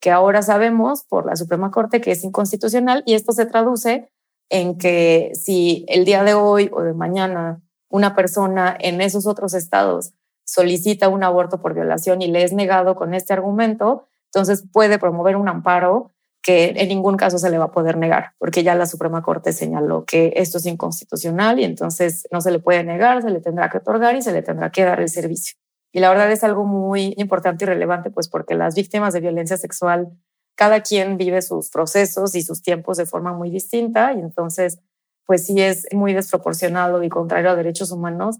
que 0.01 0.11
ahora 0.11 0.41
sabemos 0.41 1.03
por 1.03 1.25
la 1.25 1.35
Suprema 1.35 1.71
Corte 1.71 2.01
que 2.01 2.11
es 2.11 2.23
inconstitucional 2.23 3.03
y 3.05 3.13
esto 3.13 3.33
se 3.33 3.45
traduce 3.45 4.09
en 4.49 4.77
que 4.77 5.31
si 5.35 5.85
el 5.89 6.05
día 6.05 6.23
de 6.23 6.33
hoy 6.33 6.69
o 6.73 6.81
de 6.81 6.93
mañana 6.93 7.61
una 7.89 8.15
persona 8.15 8.75
en 8.79 9.01
esos 9.01 9.27
otros 9.27 9.53
estados 9.53 10.13
solicita 10.45 11.09
un 11.09 11.23
aborto 11.23 11.61
por 11.61 11.75
violación 11.75 12.21
y 12.21 12.27
le 12.27 12.43
es 12.43 12.53
negado 12.53 12.95
con 12.95 13.13
este 13.13 13.33
argumento, 13.33 14.07
entonces 14.33 14.63
puede 14.71 14.99
promover 14.99 15.35
un 15.35 15.49
amparo 15.49 16.11
que 16.41 16.73
en 16.77 16.87
ningún 16.87 17.17
caso 17.17 17.37
se 17.37 17.49
le 17.49 17.57
va 17.57 17.65
a 17.65 17.71
poder 17.71 17.97
negar, 17.97 18.33
porque 18.37 18.63
ya 18.63 18.75
la 18.75 18.85
Suprema 18.85 19.21
Corte 19.21 19.51
señaló 19.51 20.05
que 20.05 20.33
esto 20.35 20.57
es 20.57 20.65
inconstitucional 20.65 21.59
y 21.59 21.65
entonces 21.65 22.27
no 22.31 22.41
se 22.41 22.51
le 22.51 22.59
puede 22.59 22.83
negar, 22.83 23.21
se 23.21 23.29
le 23.29 23.41
tendrá 23.41 23.69
que 23.69 23.79
otorgar 23.79 24.15
y 24.15 24.21
se 24.21 24.31
le 24.31 24.41
tendrá 24.41 24.71
que 24.71 24.83
dar 24.83 25.01
el 25.01 25.09
servicio. 25.09 25.57
Y 25.91 25.99
la 25.99 26.09
verdad 26.09 26.31
es 26.31 26.43
algo 26.43 26.65
muy 26.65 27.13
importante 27.17 27.65
y 27.65 27.67
relevante, 27.67 28.11
pues 28.11 28.29
porque 28.29 28.55
las 28.55 28.75
víctimas 28.75 29.13
de 29.13 29.19
violencia 29.19 29.57
sexual 29.57 30.11
cada 30.55 30.81
quien 30.81 31.15
vive 31.15 31.41
sus 31.41 31.69
procesos 31.69 32.35
y 32.35 32.41
sus 32.41 32.61
tiempos 32.61 32.97
de 32.97 33.05
forma 33.05 33.31
muy 33.31 33.49
distinta 33.49 34.13
y 34.13 34.19
entonces, 34.19 34.79
pues 35.25 35.45
sí 35.45 35.61
es 35.61 35.87
muy 35.93 36.13
desproporcionado 36.13 37.01
y 37.01 37.07
contrario 37.07 37.51
a 37.51 37.55
derechos 37.55 37.91
humanos 37.91 38.39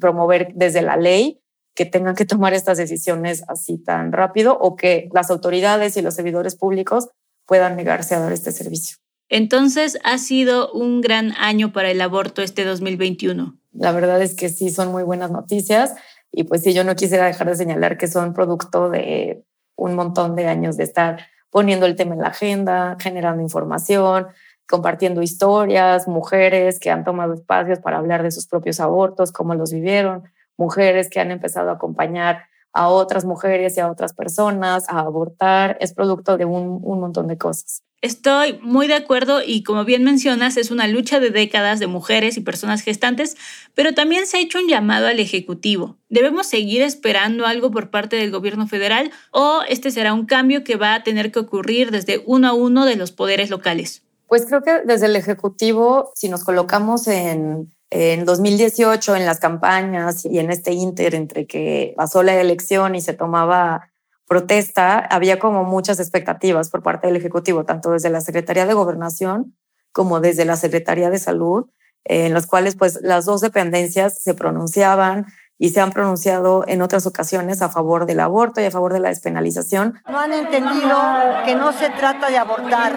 promover 0.00 0.52
desde 0.54 0.82
la 0.82 0.96
ley 0.96 1.40
que 1.80 1.86
tengan 1.86 2.14
que 2.14 2.26
tomar 2.26 2.52
estas 2.52 2.76
decisiones 2.76 3.42
así 3.48 3.78
tan 3.78 4.12
rápido 4.12 4.58
o 4.60 4.76
que 4.76 5.08
las 5.14 5.30
autoridades 5.30 5.96
y 5.96 6.02
los 6.02 6.12
servidores 6.12 6.54
públicos 6.54 7.08
puedan 7.46 7.74
negarse 7.74 8.14
a 8.14 8.20
dar 8.20 8.32
este 8.32 8.52
servicio. 8.52 8.98
Entonces, 9.30 9.98
ha 10.04 10.18
sido 10.18 10.70
un 10.72 11.00
gran 11.00 11.32
año 11.38 11.72
para 11.72 11.90
el 11.90 12.02
aborto 12.02 12.42
este 12.42 12.66
2021. 12.66 13.58
La 13.72 13.92
verdad 13.92 14.20
es 14.20 14.34
que 14.34 14.50
sí, 14.50 14.68
son 14.68 14.92
muy 14.92 15.04
buenas 15.04 15.30
noticias 15.30 15.94
y 16.30 16.44
pues 16.44 16.62
sí, 16.64 16.74
yo 16.74 16.84
no 16.84 16.94
quisiera 16.96 17.24
dejar 17.24 17.48
de 17.48 17.56
señalar 17.56 17.96
que 17.96 18.08
son 18.08 18.34
producto 18.34 18.90
de 18.90 19.42
un 19.74 19.94
montón 19.94 20.36
de 20.36 20.48
años 20.48 20.76
de 20.76 20.84
estar 20.84 21.28
poniendo 21.48 21.86
el 21.86 21.96
tema 21.96 22.12
en 22.12 22.20
la 22.20 22.28
agenda, 22.28 22.98
generando 23.00 23.42
información, 23.42 24.26
compartiendo 24.68 25.22
historias, 25.22 26.06
mujeres 26.08 26.78
que 26.78 26.90
han 26.90 27.04
tomado 27.04 27.32
espacios 27.32 27.78
para 27.78 27.96
hablar 27.96 28.22
de 28.22 28.32
sus 28.32 28.46
propios 28.46 28.80
abortos, 28.80 29.32
cómo 29.32 29.54
los 29.54 29.72
vivieron, 29.72 30.24
mujeres 30.60 31.08
que 31.08 31.18
han 31.18 31.32
empezado 31.32 31.70
a 31.70 31.74
acompañar 31.74 32.44
a 32.72 32.88
otras 32.88 33.24
mujeres 33.24 33.76
y 33.76 33.80
a 33.80 33.90
otras 33.90 34.12
personas 34.12 34.88
a 34.88 35.00
abortar, 35.00 35.76
es 35.80 35.92
producto 35.92 36.36
de 36.36 36.44
un, 36.44 36.78
un 36.82 37.00
montón 37.00 37.26
de 37.26 37.36
cosas. 37.36 37.82
Estoy 38.02 38.58
muy 38.62 38.86
de 38.86 38.94
acuerdo 38.94 39.42
y 39.44 39.62
como 39.62 39.84
bien 39.84 40.04
mencionas, 40.04 40.56
es 40.56 40.70
una 40.70 40.86
lucha 40.86 41.20
de 41.20 41.30
décadas 41.30 41.80
de 41.80 41.86
mujeres 41.86 42.38
y 42.38 42.40
personas 42.40 42.80
gestantes, 42.80 43.36
pero 43.74 43.92
también 43.92 44.26
se 44.26 44.38
ha 44.38 44.40
hecho 44.40 44.58
un 44.58 44.68
llamado 44.68 45.06
al 45.06 45.20
Ejecutivo. 45.20 45.96
¿Debemos 46.08 46.46
seguir 46.46 46.80
esperando 46.80 47.44
algo 47.44 47.70
por 47.70 47.90
parte 47.90 48.16
del 48.16 48.30
gobierno 48.30 48.66
federal 48.68 49.10
o 49.32 49.60
este 49.68 49.90
será 49.90 50.14
un 50.14 50.24
cambio 50.24 50.64
que 50.64 50.76
va 50.76 50.94
a 50.94 51.02
tener 51.02 51.30
que 51.30 51.40
ocurrir 51.40 51.90
desde 51.90 52.22
uno 52.24 52.48
a 52.48 52.52
uno 52.54 52.86
de 52.86 52.96
los 52.96 53.12
poderes 53.12 53.50
locales? 53.50 54.02
Pues 54.28 54.46
creo 54.46 54.62
que 54.62 54.80
desde 54.86 55.06
el 55.06 55.16
Ejecutivo, 55.16 56.12
si 56.14 56.30
nos 56.30 56.44
colocamos 56.44 57.06
en, 57.06 57.70
en 57.90 58.24
2018, 58.24 59.16
en 59.16 59.26
las 59.26 59.40
campañas 59.40 60.24
y 60.24 60.38
en 60.38 60.50
este 60.50 60.72
inter 60.72 61.14
entre 61.14 61.46
que 61.46 61.92
pasó 61.96 62.22
la 62.22 62.40
elección 62.40 62.94
y 62.94 63.00
se 63.00 63.14
tomaba 63.14 63.90
protesta, 64.28 64.98
había 64.98 65.40
como 65.40 65.64
muchas 65.64 65.98
expectativas 65.98 66.70
por 66.70 66.84
parte 66.84 67.08
del 67.08 67.16
Ejecutivo, 67.16 67.64
tanto 67.64 67.90
desde 67.90 68.10
la 68.10 68.20
Secretaría 68.20 68.64
de 68.64 68.74
Gobernación 68.74 69.56
como 69.92 70.20
desde 70.20 70.44
la 70.44 70.56
Secretaría 70.56 71.10
de 71.10 71.18
Salud, 71.18 71.66
en 72.04 72.32
los 72.32 72.46
cuales 72.46 72.76
pues 72.76 73.00
las 73.02 73.24
dos 73.24 73.40
dependencias 73.40 74.22
se 74.22 74.34
pronunciaban 74.34 75.26
y 75.58 75.70
se 75.70 75.80
han 75.80 75.90
pronunciado 75.90 76.64
en 76.68 76.80
otras 76.80 77.06
ocasiones 77.06 77.60
a 77.60 77.68
favor 77.68 78.06
del 78.06 78.20
aborto 78.20 78.60
y 78.60 78.64
a 78.64 78.70
favor 78.70 78.92
de 78.92 79.00
la 79.00 79.08
despenalización. 79.08 80.00
No 80.08 80.18
han 80.18 80.32
entendido 80.32 80.96
que 81.44 81.56
no 81.56 81.72
se 81.72 81.90
trata 81.90 82.30
de 82.30 82.38
abortar, 82.38 82.94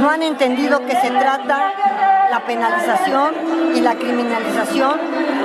no 0.00 0.08
han 0.08 0.22
entendido 0.22 0.78
que 0.86 0.92
se 0.92 1.10
trata 1.10 1.72
la 2.32 2.40
penalización 2.46 3.34
y 3.74 3.82
la 3.82 3.94
criminalización 3.94 4.98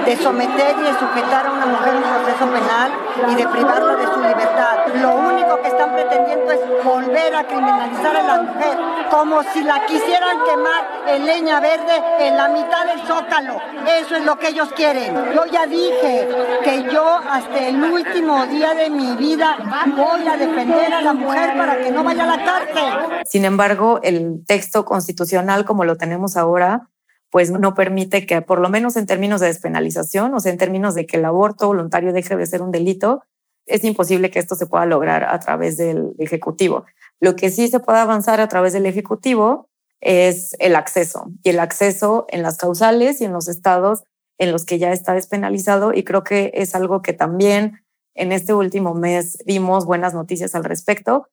de 0.07 0.15
someter 0.15 0.73
y 0.79 0.83
de 0.83 0.99
sujetar 0.99 1.47
a 1.47 1.51
una 1.51 1.65
mujer 1.65 1.93
a 1.93 1.97
un 1.97 2.23
proceso 2.23 2.45
penal 2.45 2.91
y 3.29 3.35
de 3.35 3.45
privarla 3.45 3.95
de 3.97 4.05
su 4.05 4.21
libertad. 4.21 4.87
Lo 5.01 5.15
único 5.15 5.61
que 5.61 5.67
están 5.67 5.91
pretendiendo 5.91 6.49
es 6.49 6.61
volver 6.85 7.35
a 7.35 7.45
criminalizar 7.45 8.15
a 8.15 8.23
la 8.23 8.41
mujer, 8.41 8.77
como 9.11 9.43
si 9.43 9.63
la 9.63 9.85
quisieran 9.85 10.37
quemar 10.45 10.87
en 11.07 11.25
leña 11.25 11.59
verde 11.59 12.01
en 12.19 12.37
la 12.37 12.47
mitad 12.47 12.85
del 12.85 13.01
zócalo. 13.05 13.59
Eso 13.99 14.15
es 14.15 14.23
lo 14.23 14.39
que 14.39 14.47
ellos 14.47 14.69
quieren. 14.77 15.13
Yo 15.35 15.45
ya 15.45 15.65
dije 15.65 16.29
que 16.63 16.83
yo 16.83 17.19
hasta 17.29 17.67
el 17.67 17.83
último 17.83 18.45
día 18.45 18.73
de 18.75 18.89
mi 18.89 19.13
vida 19.17 19.57
voy 19.87 20.25
a 20.25 20.37
defender 20.37 20.93
a 20.93 21.01
la 21.01 21.11
mujer 21.11 21.57
para 21.57 21.79
que 21.79 21.91
no 21.91 22.05
vaya 22.05 22.23
a 22.23 22.37
la 22.37 22.45
cárcel. 22.45 23.23
Sin 23.25 23.43
embargo, 23.43 23.99
el 24.03 24.45
texto 24.47 24.85
constitucional 24.85 25.65
como 25.65 25.83
lo 25.83 25.97
tenemos 25.97 26.37
ahora 26.37 26.87
pues 27.29 27.51
no 27.51 27.73
permite 27.73 28.25
que, 28.25 28.41
por 28.41 28.59
lo 28.59 28.69
menos 28.69 28.95
en 28.95 29.05
términos 29.05 29.41
de 29.41 29.47
despenalización, 29.47 30.33
o 30.33 30.39
sea, 30.39 30.51
en 30.51 30.57
términos 30.57 30.95
de 30.95 31.05
que 31.05 31.17
el 31.17 31.25
aborto 31.25 31.67
voluntario 31.67 32.13
deje 32.13 32.35
de 32.35 32.45
ser 32.45 32.61
un 32.61 32.71
delito, 32.71 33.23
es 33.65 33.83
imposible 33.83 34.31
que 34.31 34.39
esto 34.39 34.55
se 34.55 34.65
pueda 34.65 34.85
lograr 34.85 35.25
a 35.25 35.39
través 35.39 35.77
del 35.77 36.13
Ejecutivo. 36.19 36.85
Lo 37.19 37.35
que 37.35 37.49
sí 37.49 37.67
se 37.67 37.79
puede 37.79 37.99
avanzar 37.99 38.39
a 38.39 38.47
través 38.47 38.73
del 38.73 38.85
Ejecutivo 38.85 39.67
es 39.99 40.55
el 40.59 40.75
acceso, 40.75 41.31
y 41.43 41.49
el 41.49 41.59
acceso 41.59 42.27
en 42.29 42.43
las 42.43 42.57
causales 42.57 43.19
y 43.19 43.25
en 43.25 43.33
los 43.33 43.47
estados 43.47 44.03
en 44.37 44.51
los 44.51 44.65
que 44.65 44.77
ya 44.77 44.91
está 44.91 45.13
despenalizado, 45.13 45.93
y 45.93 46.03
creo 46.03 46.23
que 46.23 46.51
es 46.53 46.75
algo 46.75 47.01
que 47.01 47.13
también 47.13 47.81
en 48.15 48.31
este 48.31 48.53
último 48.53 48.93
mes 48.93 49.37
vimos 49.45 49.85
buenas 49.85 50.13
noticias 50.13 50.55
al 50.55 50.63
respecto, 50.63 51.27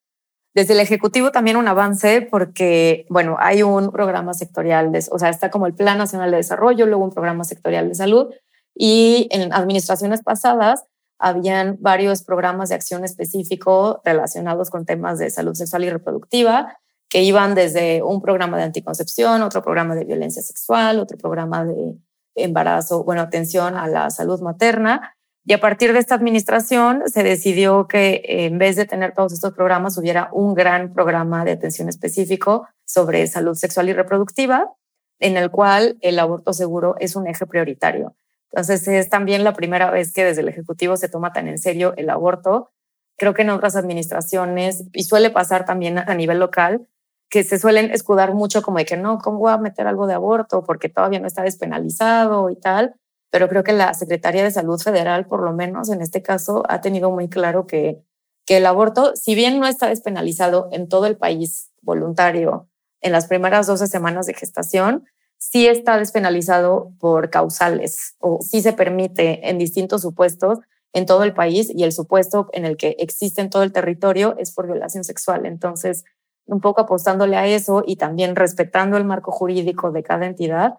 desde 0.55 0.75
el 0.75 0.81
Ejecutivo 0.81 1.33
también 1.33 1.57
un 1.57 1.67
avance 1.67 2.23
porque, 2.23 3.07
bueno, 3.11 3.37
hay 3.41 3.63
un 3.63 3.91
programa 3.91 4.35
sectorial, 4.35 4.93
de, 4.93 5.05
o 5.11 5.19
sea, 5.19 5.29
está 5.29 5.51
como 5.51 5.67
el 5.67 5.75
Plan 5.75 5.99
Nacional 5.99 6.31
de 6.31 6.37
Desarrollo, 6.37 6.87
luego 6.87 7.05
un 7.05 7.13
programa 7.13 7.45
sectorial 7.45 7.89
de 7.89 7.95
salud 7.97 8.33
y 8.75 9.29
en 9.31 9.53
administraciones 9.53 10.23
pasadas 10.23 10.85
habían 11.19 11.77
varios 11.81 12.23
programas 12.23 12.69
de 12.69 12.77
acción 12.77 13.05
específico 13.05 14.01
relacionados 14.05 14.71
con 14.71 14.85
temas 14.85 15.19
de 15.19 15.31
salud 15.31 15.55
sexual 15.55 15.85
y 15.85 15.91
reproductiva 15.91 16.79
que 17.09 17.23
iban 17.23 17.55
desde 17.55 18.03
un 18.03 18.21
programa 18.21 18.57
de 18.57 18.65
anticoncepción, 18.65 19.43
otro 19.43 19.63
programa 19.63 19.95
de 19.95 20.05
violencia 20.05 20.43
sexual, 20.43 20.99
otro 20.99 21.17
programa 21.17 21.65
de 21.65 21.97
embarazo, 22.35 23.05
bueno, 23.05 23.23
atención 23.23 23.77
a 23.77 23.87
la 23.87 24.11
salud 24.11 24.41
materna 24.41 25.17
y 25.47 25.53
a 25.53 25.61
partir 25.61 25.93
de 25.93 25.99
esta 25.99 26.15
administración 26.15 27.03
se 27.07 27.23
decidió 27.23 27.87
que 27.87 28.23
en 28.25 28.57
vez 28.57 28.77
de 28.77 28.87
tener 28.87 29.13
todos 29.13 29.33
estos 29.33 29.53
programas, 29.53 29.99
hubiera 29.99 30.31
un 30.33 30.55
gran 30.55 30.95
programa 30.95 31.45
de 31.45 31.53
atención 31.53 31.89
específico 31.91 32.67
sobre 32.87 33.27
salud 33.27 33.55
sexual 33.55 33.91
y 33.91 33.93
reproductiva, 33.93 34.73
en 35.21 35.37
el 35.37 35.51
cual 35.51 35.99
el 36.01 36.19
aborto 36.19 36.55
seguro 36.55 36.97
es 36.99 37.15
un 37.15 37.27
eje 37.27 37.45
prioritario. 37.45 38.17
Entonces 38.53 38.89
es 38.89 39.11
también 39.11 39.45
la 39.45 39.53
primera 39.53 39.91
vez 39.91 40.15
que 40.15 40.25
desde 40.25 40.41
el 40.41 40.49
Ejecutivo 40.49 40.97
se 40.97 41.09
toma 41.09 41.33
tan 41.33 41.47
en 41.49 41.59
serio 41.59 41.93
el 41.97 42.09
aborto. 42.09 42.71
Creo 43.19 43.35
que 43.35 43.43
en 43.43 43.51
otras 43.51 43.77
administraciones, 43.77 44.85
y 44.95 45.05
suele 45.05 45.29
pasar 45.31 45.67
también 45.67 45.99
a 45.99 46.15
nivel 46.15 46.39
local, 46.39 46.89
que 47.29 47.45
se 47.45 47.59
suelen 47.59 47.91
escudar 47.91 48.33
mucho 48.33 48.63
como 48.63 48.79
de 48.79 48.87
que 48.87 48.97
no, 48.97 49.19
¿cómo 49.19 49.41
voy 49.41 49.53
a 49.53 49.59
meter 49.59 49.87
algo 49.87 50.07
de 50.07 50.15
aborto? 50.15 50.65
Porque 50.65 50.89
todavía 50.89 51.21
no 51.21 51.27
está 51.27 51.43
despenalizado 51.43 52.49
y 52.49 52.57
tal 52.57 52.95
pero 53.35 53.49
creo 53.49 53.65
que 53.65 53.73
la 53.73 53.93
Secretaría 53.95 54.45
de 54.45 54.53
Salud 54.53 54.81
Federal, 54.81 55.27
por 55.27 55.43
lo 55.43 55.53
menos 55.53 55.91
en 55.91 56.01
este 56.01 56.23
caso, 56.23 56.63
ha 56.69 56.81
tenido 56.81 57.11
muy 57.11 57.29
claro 57.29 57.67
que, 57.67 58.01
que 58.47 58.59
el 58.59 58.65
aborto, 58.65 59.17
si 59.17 59.35
bien 59.35 59.59
no 59.59 59.67
está 59.67 59.89
despenalizado 59.89 60.69
en 60.71 60.89
todo 60.89 61.07
el 61.07 61.17
país 61.17 61.73
voluntario 61.83 62.69
en 63.01 63.11
las 63.11 63.27
primeras 63.27 63.67
12 63.67 63.89
semanas 63.89 64.27
de 64.27 64.35
gestación, 64.35 65.07
sí 65.37 65.67
está 65.67 65.99
despenalizado 65.99 66.93
por 67.01 67.29
causales 67.29 68.15
o 68.21 68.39
sí 68.41 68.63
se 68.63 68.73
permite 68.73 69.51
en 69.51 69.59
distintos 69.59 70.03
supuestos 70.03 70.61
en 70.93 71.05
todo 71.05 71.25
el 71.25 71.35
país 71.35 71.73
y 71.75 71.83
el 71.83 71.91
supuesto 71.91 72.51
en 72.53 72.65
el 72.65 72.77
que 72.77 72.95
existe 73.01 73.41
en 73.41 73.51
todo 73.51 73.65
el 73.65 73.73
territorio 73.73 74.37
es 74.39 74.53
por 74.53 74.69
violación 74.69 75.03
sexual. 75.03 75.45
Entonces, 75.45 76.05
un 76.47 76.61
poco 76.61 76.83
apostándole 76.83 77.35
a 77.35 77.49
eso 77.49 77.83
y 77.85 77.97
también 77.97 78.37
respetando 78.37 78.97
el 78.97 79.05
marco 79.05 79.33
jurídico 79.33 79.91
de 79.91 80.05
cada 80.05 80.25
entidad, 80.25 80.75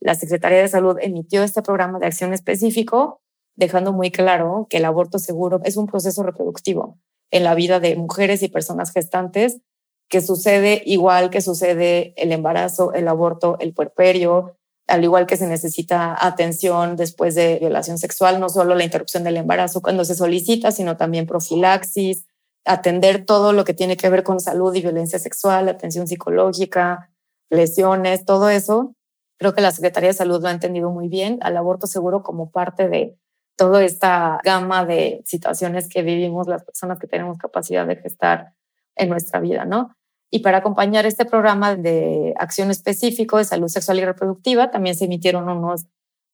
la 0.00 0.14
Secretaría 0.14 0.58
de 0.58 0.68
Salud 0.68 0.96
emitió 1.00 1.42
este 1.42 1.62
programa 1.62 1.98
de 1.98 2.06
acción 2.06 2.32
específico, 2.32 3.20
dejando 3.56 3.92
muy 3.92 4.10
claro 4.10 4.66
que 4.70 4.76
el 4.76 4.84
aborto 4.84 5.18
seguro 5.18 5.60
es 5.64 5.76
un 5.76 5.86
proceso 5.86 6.22
reproductivo 6.22 6.98
en 7.30 7.44
la 7.44 7.54
vida 7.54 7.80
de 7.80 7.96
mujeres 7.96 8.42
y 8.42 8.48
personas 8.48 8.92
gestantes, 8.92 9.60
que 10.08 10.20
sucede 10.20 10.82
igual 10.86 11.30
que 11.30 11.40
sucede 11.40 12.14
el 12.16 12.32
embarazo, 12.32 12.92
el 12.94 13.08
aborto, 13.08 13.58
el 13.60 13.74
puerperio, 13.74 14.56
al 14.86 15.04
igual 15.04 15.26
que 15.26 15.36
se 15.36 15.46
necesita 15.46 16.16
atención 16.18 16.96
después 16.96 17.34
de 17.34 17.58
violación 17.58 17.98
sexual, 17.98 18.40
no 18.40 18.48
solo 18.48 18.74
la 18.74 18.84
interrupción 18.84 19.22
del 19.22 19.36
embarazo 19.36 19.82
cuando 19.82 20.04
se 20.04 20.14
solicita, 20.14 20.72
sino 20.72 20.96
también 20.96 21.26
profilaxis, 21.26 22.24
atender 22.64 23.26
todo 23.26 23.52
lo 23.52 23.64
que 23.64 23.74
tiene 23.74 23.96
que 23.96 24.08
ver 24.08 24.22
con 24.22 24.40
salud 24.40 24.74
y 24.74 24.80
violencia 24.80 25.18
sexual, 25.18 25.68
atención 25.68 26.06
psicológica, 26.06 27.10
lesiones, 27.50 28.24
todo 28.24 28.48
eso. 28.48 28.94
Creo 29.38 29.54
que 29.54 29.60
la 29.60 29.70
Secretaría 29.70 30.08
de 30.08 30.14
Salud 30.14 30.42
lo 30.42 30.48
ha 30.48 30.52
entendido 30.52 30.90
muy 30.90 31.08
bien, 31.08 31.38
al 31.42 31.56
aborto 31.56 31.86
seguro 31.86 32.22
como 32.22 32.50
parte 32.50 32.88
de 32.88 33.16
toda 33.56 33.84
esta 33.84 34.40
gama 34.44 34.84
de 34.84 35.22
situaciones 35.24 35.88
que 35.88 36.02
vivimos 36.02 36.46
las 36.46 36.64
personas 36.64 36.98
que 36.98 37.06
tenemos 37.06 37.38
capacidad 37.38 37.86
de 37.86 37.96
gestar 37.96 38.54
en 38.96 39.08
nuestra 39.08 39.40
vida, 39.40 39.64
¿no? 39.64 39.94
Y 40.30 40.40
para 40.40 40.58
acompañar 40.58 41.06
este 41.06 41.24
programa 41.24 41.74
de 41.74 42.34
acción 42.38 42.70
específico 42.70 43.38
de 43.38 43.44
salud 43.44 43.68
sexual 43.68 43.98
y 43.98 44.04
reproductiva, 44.04 44.70
también 44.70 44.94
se 44.94 45.06
emitieron 45.06 45.48
unos 45.48 45.86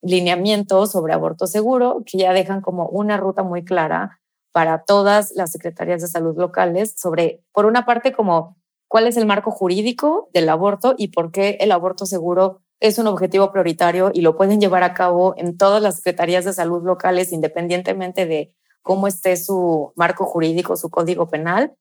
lineamientos 0.02 0.92
sobre 0.92 1.14
aborto 1.14 1.46
seguro 1.46 2.02
que 2.04 2.18
ya 2.18 2.32
dejan 2.32 2.60
como 2.60 2.86
una 2.88 3.16
ruta 3.16 3.42
muy 3.42 3.64
clara 3.64 4.20
para 4.52 4.84
todas 4.84 5.32
las 5.34 5.50
secretarías 5.50 6.02
de 6.02 6.08
salud 6.08 6.36
locales 6.36 6.94
sobre, 6.96 7.42
por 7.52 7.66
una 7.66 7.86
parte, 7.86 8.12
como 8.12 8.56
cuál 8.88 9.06
es 9.06 9.16
el 9.16 9.26
marco 9.26 9.50
jurídico 9.50 10.28
del 10.32 10.48
aborto 10.48 10.94
y 10.98 11.08
por 11.08 11.32
qué 11.32 11.56
el 11.60 11.72
aborto 11.72 12.06
seguro 12.06 12.60
es 12.84 12.98
un 12.98 13.06
objetivo 13.06 13.50
prioritario 13.50 14.10
y 14.12 14.20
lo 14.20 14.36
pueden 14.36 14.60
llevar 14.60 14.82
a 14.82 14.92
cabo 14.92 15.32
en 15.38 15.56
todas 15.56 15.80
las 15.80 15.96
secretarías 15.96 16.44
de 16.44 16.52
salud 16.52 16.84
locales 16.84 17.32
independientemente 17.32 18.26
de 18.26 18.54
cómo 18.82 19.08
esté 19.08 19.38
su 19.38 19.94
marco 19.96 20.26
jurídico, 20.26 20.76
su 20.76 20.90
código 20.90 21.26
penal 21.26 21.72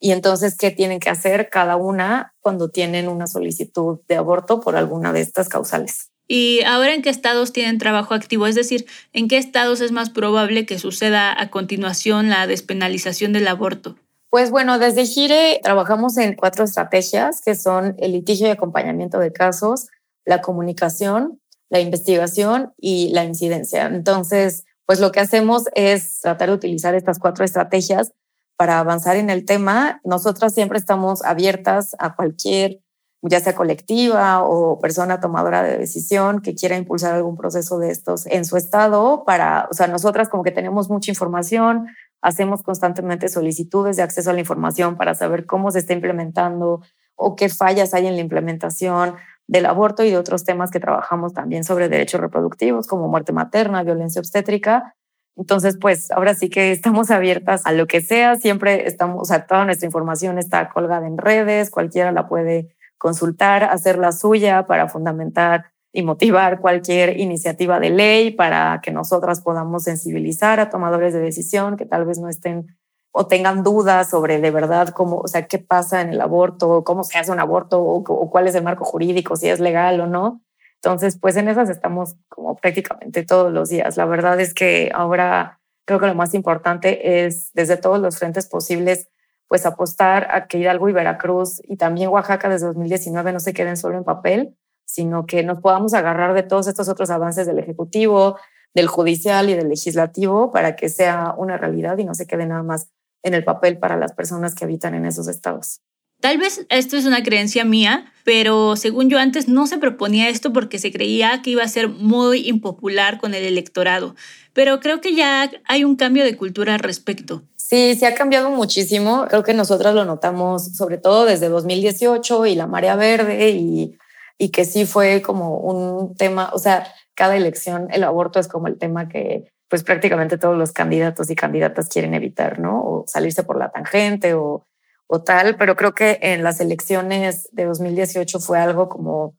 y 0.00 0.12
entonces 0.12 0.56
qué 0.56 0.70
tienen 0.70 0.98
que 0.98 1.10
hacer 1.10 1.50
cada 1.50 1.76
una 1.76 2.34
cuando 2.40 2.70
tienen 2.70 3.08
una 3.08 3.26
solicitud 3.26 4.00
de 4.08 4.16
aborto 4.16 4.60
por 4.62 4.76
alguna 4.76 5.12
de 5.12 5.20
estas 5.20 5.50
causales. 5.50 6.10
¿Y 6.26 6.62
ahora 6.62 6.94
en 6.94 7.02
qué 7.02 7.10
estados 7.10 7.52
tienen 7.52 7.76
trabajo 7.76 8.14
activo? 8.14 8.46
Es 8.46 8.54
decir, 8.54 8.86
¿en 9.12 9.28
qué 9.28 9.36
estados 9.36 9.82
es 9.82 9.92
más 9.92 10.08
probable 10.08 10.64
que 10.64 10.78
suceda 10.78 11.38
a 11.38 11.50
continuación 11.50 12.30
la 12.30 12.46
despenalización 12.46 13.34
del 13.34 13.46
aborto? 13.46 13.96
Pues 14.30 14.50
bueno, 14.50 14.78
desde 14.78 15.04
Gire 15.04 15.60
trabajamos 15.62 16.16
en 16.16 16.34
cuatro 16.34 16.64
estrategias 16.64 17.42
que 17.44 17.54
son 17.54 17.94
el 17.98 18.12
litigio 18.12 18.46
y 18.46 18.50
acompañamiento 18.50 19.18
de 19.18 19.32
casos, 19.32 19.88
la 20.26 20.42
comunicación, 20.42 21.40
la 21.70 21.80
investigación 21.80 22.74
y 22.76 23.10
la 23.14 23.24
incidencia. 23.24 23.86
Entonces, 23.86 24.64
pues 24.84 25.00
lo 25.00 25.10
que 25.12 25.20
hacemos 25.20 25.64
es 25.74 26.20
tratar 26.20 26.48
de 26.50 26.54
utilizar 26.54 26.94
estas 26.94 27.18
cuatro 27.18 27.44
estrategias 27.44 28.12
para 28.56 28.78
avanzar 28.78 29.16
en 29.16 29.30
el 29.30 29.44
tema, 29.44 30.00
nosotras 30.02 30.54
siempre 30.54 30.78
estamos 30.78 31.22
abiertas 31.22 31.94
a 31.98 32.16
cualquier, 32.16 32.80
ya 33.20 33.40
sea 33.40 33.54
colectiva 33.54 34.42
o 34.42 34.78
persona 34.80 35.20
tomadora 35.20 35.62
de 35.62 35.76
decisión 35.76 36.40
que 36.40 36.54
quiera 36.54 36.76
impulsar 36.76 37.14
algún 37.14 37.36
proceso 37.36 37.78
de 37.78 37.90
estos 37.90 38.24
en 38.26 38.44
su 38.44 38.56
estado 38.56 39.24
para, 39.26 39.68
o 39.70 39.74
sea, 39.74 39.88
nosotras 39.88 40.28
como 40.30 40.42
que 40.42 40.52
tenemos 40.52 40.88
mucha 40.88 41.10
información, 41.10 41.88
hacemos 42.22 42.62
constantemente 42.62 43.28
solicitudes 43.28 43.96
de 43.96 44.02
acceso 44.02 44.30
a 44.30 44.32
la 44.32 44.40
información 44.40 44.96
para 44.96 45.14
saber 45.14 45.44
cómo 45.44 45.70
se 45.70 45.80
está 45.80 45.92
implementando 45.92 46.80
o 47.14 47.36
qué 47.36 47.48
fallas 47.48 47.92
hay 47.92 48.06
en 48.06 48.14
la 48.14 48.22
implementación 48.22 49.16
del 49.48 49.66
aborto 49.66 50.04
y 50.04 50.10
de 50.10 50.16
otros 50.16 50.44
temas 50.44 50.70
que 50.70 50.80
trabajamos 50.80 51.32
también 51.32 51.64
sobre 51.64 51.88
derechos 51.88 52.20
reproductivos 52.20 52.86
como 52.86 53.08
muerte 53.08 53.32
materna, 53.32 53.82
violencia 53.82 54.20
obstétrica. 54.20 54.94
Entonces, 55.36 55.76
pues 55.80 56.10
ahora 56.10 56.34
sí 56.34 56.48
que 56.48 56.72
estamos 56.72 57.10
abiertas 57.10 57.62
a 57.66 57.72
lo 57.72 57.86
que 57.86 58.00
sea, 58.00 58.36
siempre 58.36 58.86
estamos, 58.86 59.22
o 59.22 59.24
sea, 59.24 59.46
toda 59.46 59.64
nuestra 59.64 59.86
información 59.86 60.38
está 60.38 60.68
colgada 60.70 61.06
en 61.06 61.18
redes, 61.18 61.70
cualquiera 61.70 62.10
la 62.10 62.26
puede 62.26 62.74
consultar, 62.98 63.64
hacer 63.64 63.98
la 63.98 64.12
suya 64.12 64.66
para 64.66 64.88
fundamentar 64.88 65.66
y 65.92 66.02
motivar 66.02 66.60
cualquier 66.60 67.18
iniciativa 67.20 67.78
de 67.80 67.90
ley 67.90 68.30
para 68.30 68.80
que 68.82 68.90
nosotras 68.90 69.40
podamos 69.40 69.84
sensibilizar 69.84 70.60
a 70.60 70.70
tomadores 70.70 71.12
de 71.12 71.20
decisión 71.20 71.76
que 71.76 71.86
tal 71.86 72.04
vez 72.04 72.18
no 72.18 72.28
estén 72.28 72.76
o 73.18 73.26
tengan 73.26 73.62
dudas 73.62 74.10
sobre 74.10 74.40
de 74.40 74.50
verdad 74.50 74.90
cómo, 74.90 75.20
o 75.20 75.26
sea, 75.26 75.46
qué 75.46 75.58
pasa 75.58 76.02
en 76.02 76.10
el 76.10 76.20
aborto, 76.20 76.84
cómo 76.84 77.02
se 77.02 77.18
hace 77.18 77.32
un 77.32 77.40
aborto 77.40 77.80
o, 77.80 77.96
o 78.00 78.30
cuál 78.30 78.46
es 78.46 78.54
el 78.54 78.62
marco 78.62 78.84
jurídico, 78.84 79.36
si 79.36 79.48
es 79.48 79.58
legal 79.58 79.98
o 80.00 80.06
no. 80.06 80.42
Entonces, 80.82 81.18
pues 81.18 81.34
en 81.36 81.48
esas 81.48 81.70
estamos 81.70 82.16
como 82.28 82.56
prácticamente 82.56 83.24
todos 83.24 83.50
los 83.50 83.70
días. 83.70 83.96
La 83.96 84.04
verdad 84.04 84.38
es 84.38 84.52
que 84.52 84.90
ahora 84.94 85.60
creo 85.86 85.98
que 85.98 86.08
lo 86.08 86.14
más 86.14 86.34
importante 86.34 87.24
es 87.24 87.50
desde 87.54 87.78
todos 87.78 87.98
los 88.00 88.18
frentes 88.18 88.46
posibles, 88.48 89.08
pues 89.48 89.64
apostar 89.64 90.28
a 90.30 90.46
que 90.46 90.58
Hidalgo 90.58 90.90
y 90.90 90.92
Veracruz 90.92 91.62
y 91.64 91.78
también 91.78 92.10
Oaxaca 92.10 92.50
desde 92.50 92.66
2019 92.66 93.32
no 93.32 93.40
se 93.40 93.54
queden 93.54 93.78
solo 93.78 93.96
en 93.96 94.04
papel, 94.04 94.54
sino 94.84 95.24
que 95.24 95.42
nos 95.42 95.62
podamos 95.62 95.94
agarrar 95.94 96.34
de 96.34 96.42
todos 96.42 96.66
estos 96.66 96.90
otros 96.90 97.08
avances 97.08 97.46
del 97.46 97.60
Ejecutivo, 97.60 98.36
del 98.74 98.88
Judicial 98.88 99.48
y 99.48 99.54
del 99.54 99.70
Legislativo 99.70 100.52
para 100.52 100.76
que 100.76 100.90
sea 100.90 101.34
una 101.38 101.56
realidad 101.56 101.96
y 101.96 102.04
no 102.04 102.14
se 102.14 102.26
quede 102.26 102.44
nada 102.44 102.62
más 102.62 102.90
en 103.26 103.34
el 103.34 103.44
papel 103.44 103.78
para 103.78 103.96
las 103.96 104.12
personas 104.12 104.54
que 104.54 104.64
habitan 104.64 104.94
en 104.94 105.04
esos 105.04 105.28
estados. 105.28 105.80
Tal 106.20 106.38
vez 106.38 106.64
esto 106.70 106.96
es 106.96 107.04
una 107.04 107.22
creencia 107.22 107.64
mía, 107.64 108.10
pero 108.24 108.76
según 108.76 109.10
yo 109.10 109.18
antes 109.18 109.48
no 109.48 109.66
se 109.66 109.78
proponía 109.78 110.28
esto 110.28 110.52
porque 110.52 110.78
se 110.78 110.90
creía 110.90 111.42
que 111.42 111.50
iba 111.50 111.62
a 111.62 111.68
ser 111.68 111.88
muy 111.88 112.48
impopular 112.48 113.20
con 113.20 113.34
el 113.34 113.44
electorado, 113.44 114.14
pero 114.54 114.80
creo 114.80 115.00
que 115.00 115.14
ya 115.14 115.50
hay 115.66 115.84
un 115.84 115.96
cambio 115.96 116.24
de 116.24 116.36
cultura 116.36 116.74
al 116.74 116.80
respecto. 116.80 117.42
Sí, 117.56 117.96
se 117.96 118.06
ha 118.06 118.14
cambiado 118.14 118.50
muchísimo. 118.50 119.26
Creo 119.28 119.42
que 119.42 119.52
nosotras 119.52 119.94
lo 119.94 120.04
notamos 120.04 120.76
sobre 120.76 120.98
todo 120.98 121.24
desde 121.26 121.48
2018 121.48 122.46
y 122.46 122.54
la 122.54 122.66
marea 122.66 122.96
verde 122.96 123.50
y, 123.50 123.98
y 124.38 124.48
que 124.50 124.64
sí 124.64 124.86
fue 124.86 125.20
como 125.20 125.58
un 125.58 126.16
tema, 126.16 126.50
o 126.52 126.58
sea, 126.58 126.86
cada 127.14 127.36
elección, 127.36 127.88
el 127.90 128.04
aborto 128.04 128.38
es 128.38 128.46
como 128.46 128.68
el 128.68 128.78
tema 128.78 129.08
que 129.08 129.50
pues 129.68 129.82
prácticamente 129.84 130.38
todos 130.38 130.56
los 130.56 130.72
candidatos 130.72 131.30
y 131.30 131.36
candidatas 131.36 131.88
quieren 131.88 132.14
evitar, 132.14 132.58
¿no? 132.58 132.82
O 132.82 133.04
salirse 133.06 133.42
por 133.42 133.58
la 133.58 133.70
tangente 133.70 134.34
o 134.34 134.66
o 135.08 135.22
tal, 135.22 135.56
pero 135.56 135.76
creo 135.76 135.94
que 135.94 136.18
en 136.20 136.42
las 136.42 136.60
elecciones 136.60 137.48
de 137.52 137.64
2018 137.64 138.40
fue 138.40 138.58
algo 138.58 138.88
como 138.88 139.34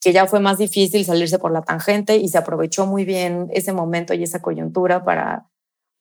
que 0.00 0.12
ya 0.12 0.26
fue 0.26 0.40
más 0.40 0.58
difícil 0.58 1.04
salirse 1.04 1.38
por 1.38 1.52
la 1.52 1.62
tangente 1.62 2.16
y 2.16 2.28
se 2.28 2.38
aprovechó 2.38 2.86
muy 2.86 3.04
bien 3.04 3.48
ese 3.52 3.72
momento 3.72 4.14
y 4.14 4.24
esa 4.24 4.42
coyuntura 4.42 5.04
para 5.04 5.46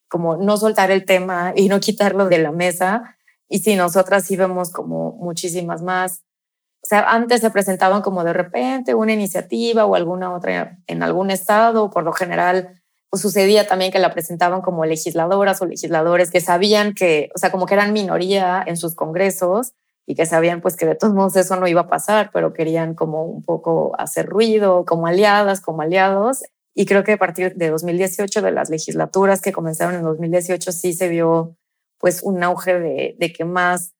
como 0.09 0.37
no 0.37 0.57
soltar 0.57 0.91
el 0.91 1.05
tema 1.05 1.53
y 1.55 1.69
no 1.69 1.79
quitarlo 1.79 2.27
de 2.27 2.39
la 2.39 2.51
mesa. 2.51 3.15
Y 3.47 3.59
sí, 3.59 3.75
nosotras 3.75 4.25
sí 4.25 4.35
vemos 4.35 4.71
como 4.71 5.13
muchísimas 5.13 5.83
más. 5.83 6.23
O 6.83 6.87
sea, 6.87 7.11
antes 7.11 7.41
se 7.41 7.51
presentaban 7.51 8.01
como 8.01 8.23
de 8.23 8.33
repente 8.33 8.95
una 8.95 9.13
iniciativa 9.13 9.85
o 9.85 9.93
alguna 9.93 10.33
otra 10.33 10.79
en 10.87 11.03
algún 11.03 11.29
estado, 11.29 11.91
por 11.91 12.03
lo 12.03 12.11
general 12.11 12.80
pues 13.11 13.21
sucedía 13.21 13.67
también 13.67 13.91
que 13.91 13.99
la 13.99 14.13
presentaban 14.13 14.61
como 14.61 14.85
legisladoras 14.85 15.61
o 15.61 15.65
legisladores 15.65 16.31
que 16.31 16.39
sabían 16.39 16.93
que, 16.93 17.29
o 17.35 17.37
sea, 17.37 17.51
como 17.51 17.65
que 17.65 17.73
eran 17.73 17.91
minoría 17.91 18.63
en 18.65 18.77
sus 18.77 18.95
congresos 18.95 19.73
y 20.07 20.15
que 20.15 20.25
sabían 20.25 20.61
pues 20.61 20.77
que 20.77 20.85
de 20.85 20.95
todos 20.95 21.13
modos 21.13 21.35
eso 21.35 21.57
no 21.57 21.67
iba 21.67 21.81
a 21.81 21.89
pasar, 21.89 22.31
pero 22.31 22.53
querían 22.53 22.95
como 22.95 23.25
un 23.25 23.43
poco 23.43 23.91
hacer 23.99 24.27
ruido, 24.27 24.85
como 24.85 25.07
aliadas, 25.07 25.59
como 25.59 25.81
aliados. 25.81 26.43
Y 26.73 26.85
creo 26.85 27.03
que 27.03 27.11
a 27.11 27.17
partir 27.17 27.53
de 27.55 27.69
2018, 27.69 28.41
de 28.41 28.51
las 28.51 28.69
legislaturas 28.69 29.41
que 29.41 29.51
comenzaron 29.51 29.95
en 29.95 30.03
2018, 30.03 30.71
sí 30.71 30.93
se 30.93 31.09
vio 31.09 31.57
pues 31.99 32.23
un 32.23 32.41
auge 32.41 32.79
de, 32.79 33.15
de 33.19 33.33
que 33.33 33.43
más 33.43 33.93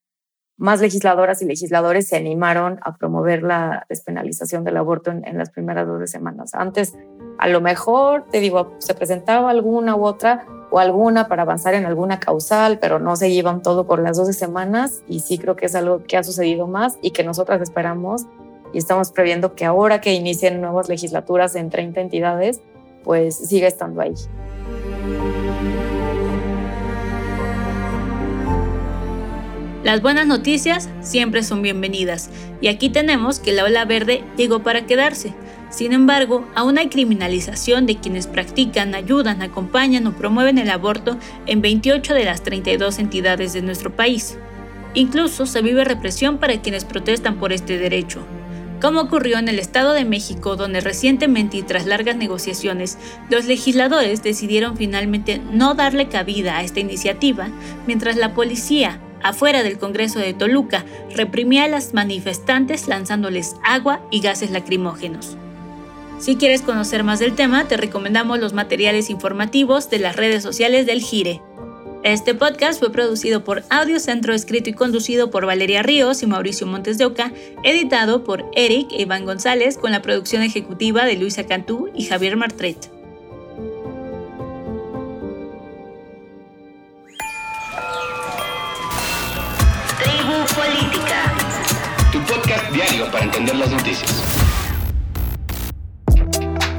más 0.57 0.81
legisladoras 0.81 1.41
y 1.41 1.45
legisladores 1.45 2.07
se 2.07 2.17
animaron 2.17 2.79
a 2.83 2.95
promover 2.95 3.43
la 3.43 3.85
despenalización 3.89 4.63
del 4.63 4.77
aborto 4.77 5.11
en, 5.11 5.37
las 5.37 5.49
primeras 5.49 5.87
dos 5.87 6.09
semanas. 6.09 6.53
Antes, 6.53 6.93
a 7.39 7.47
lo 7.47 7.61
mejor, 7.61 8.25
te 8.31 8.39
digo, 8.39 8.75
se 8.79 8.93
presentaba 8.93 9.49
alguna 9.49 9.95
u 9.95 10.05
otra 10.05 10.45
o 10.69 10.79
alguna 10.79 11.27
para 11.27 11.41
avanzar 11.41 11.73
en 11.73 11.85
alguna 11.85 12.19
causal, 12.19 12.79
pero 12.79 12.99
no 12.99 13.15
se 13.15 13.31
llevan 13.31 13.61
todo 13.61 13.87
por 13.87 14.01
las 14.01 14.17
12 14.17 14.33
semanas 14.33 15.03
y 15.07 15.21
sí 15.21 15.37
creo 15.37 15.55
que 15.55 15.65
es 15.65 15.75
algo 15.75 16.03
que 16.03 16.17
ha 16.17 16.23
sucedido 16.23 16.67
más 16.67 16.97
y 17.01 17.11
que 17.11 17.23
nosotras 17.23 17.61
esperamos 17.61 18.27
y 18.73 18.77
estamos 18.77 19.11
previendo 19.11 19.55
que 19.55 19.65
ahora 19.65 19.99
que 19.99 20.13
inicien 20.13 20.61
nuevas 20.61 20.87
legislaturas 20.87 21.55
en 21.55 21.69
30 21.69 22.01
entidades, 22.01 22.61
pues 23.03 23.35
siga 23.35 23.67
estando 23.67 24.01
ahí. 24.01 24.13
Las 29.91 30.01
buenas 30.01 30.25
noticias 30.25 30.87
siempre 31.01 31.43
son 31.43 31.61
bienvenidas 31.61 32.29
y 32.61 32.69
aquí 32.69 32.89
tenemos 32.89 33.39
que 33.39 33.51
la 33.51 33.65
ola 33.65 33.83
verde 33.83 34.23
llegó 34.37 34.63
para 34.63 34.85
quedarse. 34.85 35.33
Sin 35.69 35.91
embargo, 35.91 36.47
aún 36.55 36.77
hay 36.77 36.87
criminalización 36.87 37.85
de 37.85 37.97
quienes 37.97 38.25
practican, 38.25 38.95
ayudan, 38.95 39.41
acompañan 39.41 40.07
o 40.07 40.13
promueven 40.13 40.59
el 40.59 40.69
aborto 40.69 41.17
en 41.45 41.61
28 41.61 42.13
de 42.13 42.23
las 42.23 42.41
32 42.41 42.99
entidades 42.99 43.51
de 43.51 43.63
nuestro 43.63 43.93
país. 43.93 44.37
Incluso 44.93 45.45
se 45.45 45.61
vive 45.61 45.83
represión 45.83 46.37
para 46.37 46.61
quienes 46.61 46.85
protestan 46.85 47.35
por 47.35 47.51
este 47.51 47.77
derecho. 47.77 48.25
como 48.81 49.01
ocurrió 49.01 49.39
en 49.39 49.49
el 49.49 49.59
Estado 49.59 49.91
de 49.91 50.05
México, 50.05 50.55
donde 50.55 50.79
recientemente 50.79 51.57
y 51.57 51.63
tras 51.63 51.85
largas 51.85 52.15
negociaciones, 52.15 52.97
los 53.29 53.43
legisladores 53.43 54.23
decidieron 54.23 54.77
finalmente 54.77 55.41
no 55.51 55.73
darle 55.75 56.07
cabida 56.07 56.57
a 56.57 56.63
esta 56.63 56.79
iniciativa, 56.79 57.49
mientras 57.85 58.15
la 58.15 58.33
policía, 58.33 59.01
afuera 59.23 59.63
del 59.63 59.77
Congreso 59.77 60.19
de 60.19 60.33
Toluca, 60.33 60.85
reprimía 61.15 61.65
a 61.65 61.67
las 61.67 61.93
manifestantes 61.93 62.87
lanzándoles 62.87 63.55
agua 63.63 64.01
y 64.11 64.21
gases 64.21 64.51
lacrimógenos. 64.51 65.37
Si 66.19 66.35
quieres 66.35 66.61
conocer 66.61 67.03
más 67.03 67.19
del 67.19 67.33
tema, 67.35 67.67
te 67.67 67.77
recomendamos 67.77 68.39
los 68.39 68.53
materiales 68.53 69.09
informativos 69.09 69.89
de 69.89 69.99
las 69.99 70.15
redes 70.15 70.43
sociales 70.43 70.85
del 70.85 71.01
Gire. 71.01 71.41
Este 72.03 72.35
podcast 72.35 72.79
fue 72.79 72.91
producido 72.91 73.43
por 73.43 73.63
Audio 73.69 73.99
Centro, 73.99 74.33
escrito 74.33 74.69
y 74.69 74.73
conducido 74.73 75.31
por 75.31 75.45
Valeria 75.45 75.83
Ríos 75.83 76.23
y 76.23 76.27
Mauricio 76.27 76.67
Montes 76.67 76.97
de 76.97 77.05
Oca, 77.05 77.31
editado 77.63 78.23
por 78.23 78.45
Eric 78.55 78.91
e 78.91 79.01
Iván 79.01 79.25
González, 79.25 79.77
con 79.77 79.91
la 79.91 80.01
producción 80.01 80.43
ejecutiva 80.43 81.05
de 81.05 81.15
Luisa 81.15 81.45
Cantú 81.45 81.89
y 81.95 82.05
Javier 82.05 82.37
Martret. 82.37 83.00
Diario 92.71 93.11
para 93.11 93.25
entender 93.25 93.55
las 93.55 93.71
noticias. 93.71 94.23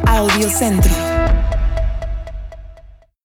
Audio 0.06 0.48
Centro. 0.48 0.90